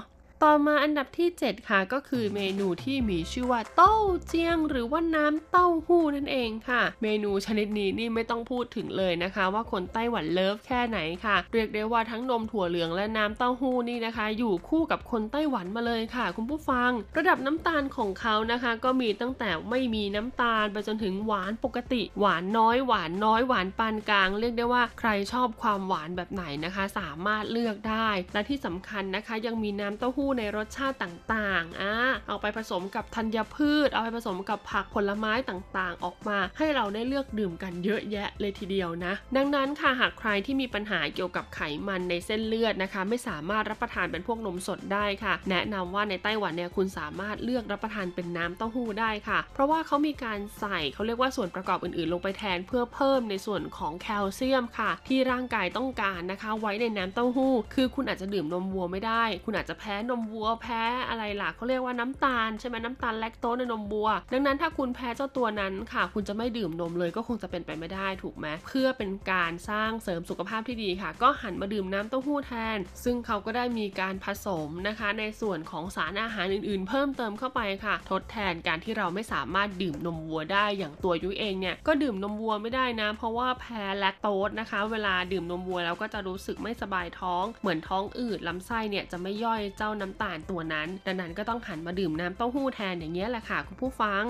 [0.48, 29.34] ต่อมาอันดับที่ 7 ค่ะ ก็คือเมนูที่มีชื่อว่าเต้าเจียง หรือว่าน้ำเต้าหู้นั่นเองค่ะ เมนูชนิดนี้นี่ไม่ต้องพูดถึงเลยนะคะ ว่าคนไต้หวันเลิฟแค่ไหนค่ะ เรียกได้ว่าทั้งนมถั่วเหลืองและน้ำเต้าหู้นี่นะคะ อยู่คู่กับคนไต้หวันมาเลยค่ะ คุณผู้ฟัง ระดับน้ำตาลของเขานะคะ ก็มีตั้งแต่ไม่มีน้ำตาลไปจนถึงหวานปกติ หวานน้อยหวานน้อยหวานปานกลาง เรียกได้ว่าใครชอบความหวานแบบไหนนะคะ สามารถเลือกได้และที่สำคัญนะคะ
[29.46, 31.94] ยังมีน้ำเต้าหู้ในรสชาติต่างๆอะ
[32.28, 72.78] เอาไปผสมกับธัญพืช เอาไปผสมกับผักผลไม้ต่างๆ ออกมา ให้เราได้เลือกดื่มกันเยอะแยะเลยทีเดียวนะ ดังนั้นค่ะหากใครที่มีปัญหาเกี่ยวกับไขมันในเส้นเลือดนะคะ ไม่สามารถรับประทานเป็นพวกนมสดได้ค่ะ แนะนำว่าในไต้หวันเนี่ยคุณสามารถเลือกรับประทานเป็นน้ำเต้าหู้ได้ค่ะ เพราะว่าเขามีการใส่เขาเรียกว่าส่วนประกอบอื่นๆ ลงไปแทนเพื่อเพิ่มในส่วนของแคลเซียมค่ะ ที่ร่างกายต้องการนะคะ ไว้ในน้ำเต้าหู้ คือคุณอาจจะดื่มนมวัวไม่ได้ คุณอาจจะแพ้นมวัวแพ้อะไรล่ะเขาเรียกว่าน้ำตาลใช่ไหมน้ำตาลแลคโตสในนมวัว ดังนั้นถ้าคุณแพ้เจ้าตัวนั้นค่ะ คุณจะไม่ดื่มนมเลยก็คงจะเป็นไปไม่ได้ถูกไหมเพื่อเป็นการสร้างเสริมสุขภาพที่ดีค่ะ ก็หันมาดื่มน้ำเต้าหู้แทน
[73.04, 94.24] ซึ่งเขาก็ได้มีการผสมนะคะ ในส่วนของสารอาหารอื่นๆ เพิ่มเติมเข้าไปค่ะ ทดแทนการที่เราไม่สามารถดื่มนมวัวได้อย่างตัวยุ้ยเองเนี่ยก็ดื่มนมวัวไม่ได้นะเพราะว่าแพ้แลคโตสนะคะ เวลาดื่มนมวัวแล้วก็จะรู้สึกไม่สบายท้อง เหมือนท้องอืดลำไส้เนี่ยจะไม่ย่อยเจ้าน้น้ำตาลตัวนั้น ดังนั้นก็ต้องหันมาดื่มน้ำเต้าหู้แทนอย่างเงี้ยแหละค่ะคุณผู้ฟัง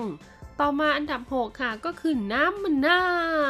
[0.61, 3.01] ต่อมาอันดับ 6 ค่ะก็คือน้ำมะนา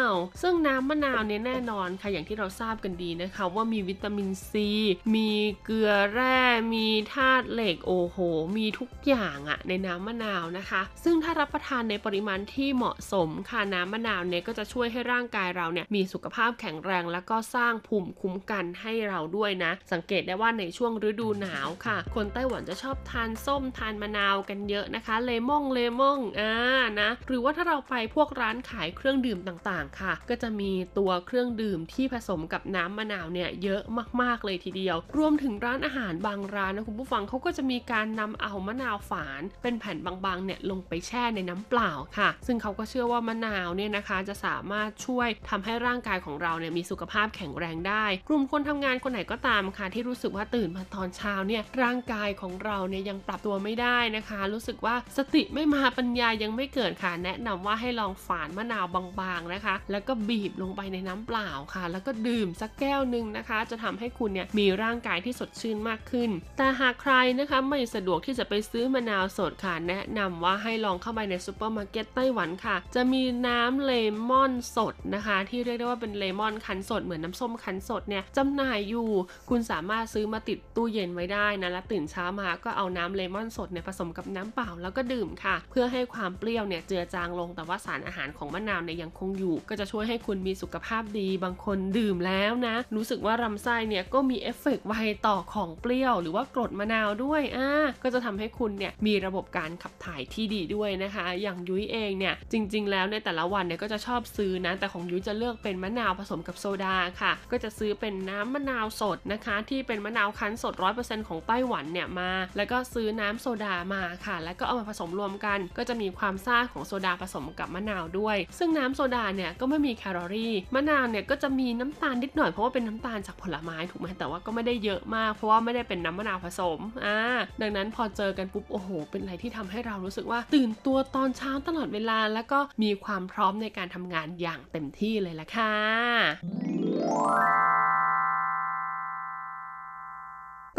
[0.10, 4.70] ว ซึ่งน้ำมะนาวเนี่ยแน่นอนค่ะอย่างที่เราทราบกันดีนะคะ ว่ามีวิตามินซี
[5.16, 5.32] มี
[5.64, 6.40] เกลือแร่
[6.74, 8.18] มีธาตุเหล็กโอ้โห
[8.58, 26.54] มีทุกอย่างอะในน้ำมะนาวนะคะ ซึ่งถ้ารับประทานในปริมาณที่เหมาะสมค่ะน้ำมะนาวเนี่ยก็จะช่วยให้ร่างกายเราเนี่ยมีสุขภาพแข็งแรง แล้วก็สร้างภูมิคุ้มกันให้เราด้วยนะ สังเกตได้ว่าในช่วงฤดูหนาวค่ะ คนไต้หวันจะชอบทานส้มทานมะนาวกันเยอะนะคะเลมอนเลมอนอ่า
[27.02, 33.82] นะ หรือว่าถ้าเราไปพวกร้านขายเครื่องดื่มต่างๆ ค่ะ ก็จะมีตัวเครื่องดื่มที่ผสมกับน้ำมะนาวเนี่ยเยอะ
[34.22, 58.86] มากๆเลยทีเดียว รวมถึงร้านอาหารบางร้านนะคุณผู้ฟังเขาก็จะมีการนำเอามะนาวฝาน เป็นแผ่นบางๆเนี่ยลงไปแช่ในน้ำเปล่าค่ะ ซึ่งเขาก็เชื่อว่ามะนาวเนี่ยนะคะจะสามารถช่วยทำให้ร่างกายของเราเนี่ยมีสุขภาพแข็งแรงได้ กลุ่มคนทำงานคนไหนก็ตามค่ะ ที่รู้สึกว่าตื่นมาตอนเช้าเนี่ยร่างกายของเราเนี่ยยังปรับตัวไม่ได้นะคะ รู้สึกว่าสติไม่มาปัญญายังไม่เกิดค่ะ แนะนำว่าให้ลองฝานมะนาว
[59.20, 73.92] บางๆนะคะ แล้วก็บีบลงไปในน้ำเปล่าค่ะ แล้วก็ดื่มสักแก้วหนึ่งนะคะ จะทำให้คุณเนี่ยมีร่างกายที่สดชื่นมากขึ้น แต่หากใครนะคะไม่สะดวกที่จะไปซื้อมะนาวสดค่ะ แนะนำว่าให้ลองเข้าไปในซูเปอร์มาร์เก็ตไต้หวันค่ะ จะมีน้ำเล
[74.30, 79.10] มอนสดนะคะ ที่เรียกได้ว่าเป็นเลมอนคั้นสดเหมือนน้ำส้มคั้นสดเนี่ยจำหน่ายอยู่
[79.50, 94.94] คุณสามารถซื้อมาติดตู้เย็นไว้ได้นะ แล้วตื่นเช้ามาก็เอาน้ำเลมอนสดเนี่ยผสมกับน้ำเปล่าแล้วก็ดื่มค่ะ เพื่อให้ความเปรี้ยวเนี่ยเจือจางลงแต่ว่าสารอาหารของมะนาวเนี่ยยังคงอยู่ ก็จะช่วยให้คุณมีสุขภาพดี บางคนดื่มแล้วนะ รู้สึกว่าลำไส้เนี่ยก็มีเอฟเฟกต์ไว
[95.28, 97.70] ต่อของเปรี้ยว หรือว่ากรดมะนาวด้วยอ่า
[98.04, 127.18] ก็จะทำให้คุณเนี่ยมีระบบการขับถ่ายที่ดีด้วยนะคะ อย่างยุ้ยเองเนี่ยจริง ๆ แล้วในแต่ละวันเนี่ยก็จะชอบซื้อนะแต่ของยุ้ยจะเลือกเป็นมะนาวผสมกับโซดาค่ะ ก็จะซื้อเป็นน้ำมะนาวสดนะคะ ที่เป็นมะนาวคั้นสด 100%ของไต้หวันเนี่ยมา แล้วก็ซื้อน้ำโซดามาค่ะ แล้วก็เอามาผสมรวมกัน ก็จะมีความซ่าของโซดาผสมกับมะนาวด้วย ซึ่งน้ำโซดาเนี่ยก็ไม่มีแคลอรี่ มะนาวเนี่ยก็จะมีน้ำตาลนิดหน่อยเพราะว่าเป็นน้ำตาลจากผลไม้ถูกไหมแต่ว่าก็ไม่ได้เยอะมากเพราะว่าไม่ได้เป็นน้ำมะนาวผสมอ่า
[127.62, 135.74] ดังนั้นพอเจอกันปุ๊บโอ้โห เป็นอะไรที่ทำให้เรารู้สึกว่า ตื่นตัวตอนเช้าตลอดเวลา แล้วก็มีความพร้อมในการทำงานอย่างเต็มที่เลยละค่ะ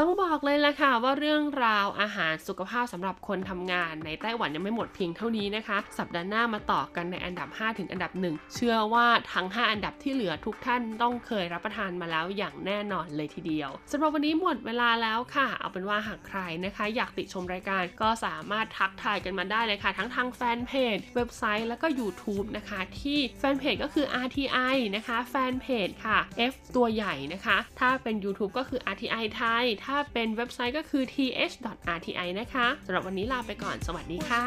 [0.00, 24.76] ต้องบอกเลยละค่ะว่าเรื่องราวอาหารสุขภาพสำหรับคนทำงานในไต้หวันยังไม่หมดเพียงเท่านี้นะคะ สัปดาห์หน้ามาต่อกันในอันดับ 5 ถึงอันดับ 1 เชื่อว่าทั้ง 5 อันดับที่เหลือทุกท่านต้องเคยรับประทานมาแล้วอย่างแน่นอนเลยทีเดียวสำหรับวันนี้หมดเวลาแล้วค่ะ เอาเป็นว่าหากใครนะคะ อยากติชมรายการก็สามารถทักทายกันมาได้เลยค่ะ ทั้งทางแฟนเพจเว็บไซต์แล้วก็ YouTube นะคะ ที่แฟนเพจก็คือ RTI
[24.96, 26.18] นะคะแฟนเพจค่ะ
[26.52, 34.44] F ตัวใหญ่นะคะ ถ้าเป็น YouTube ก็คือ RTI ไทยถ้าเป็นเว็บไซต์ก็คือ th.rti นะคะสำหรับวันนี้ลาไปก่อน สวัสดีค่ะ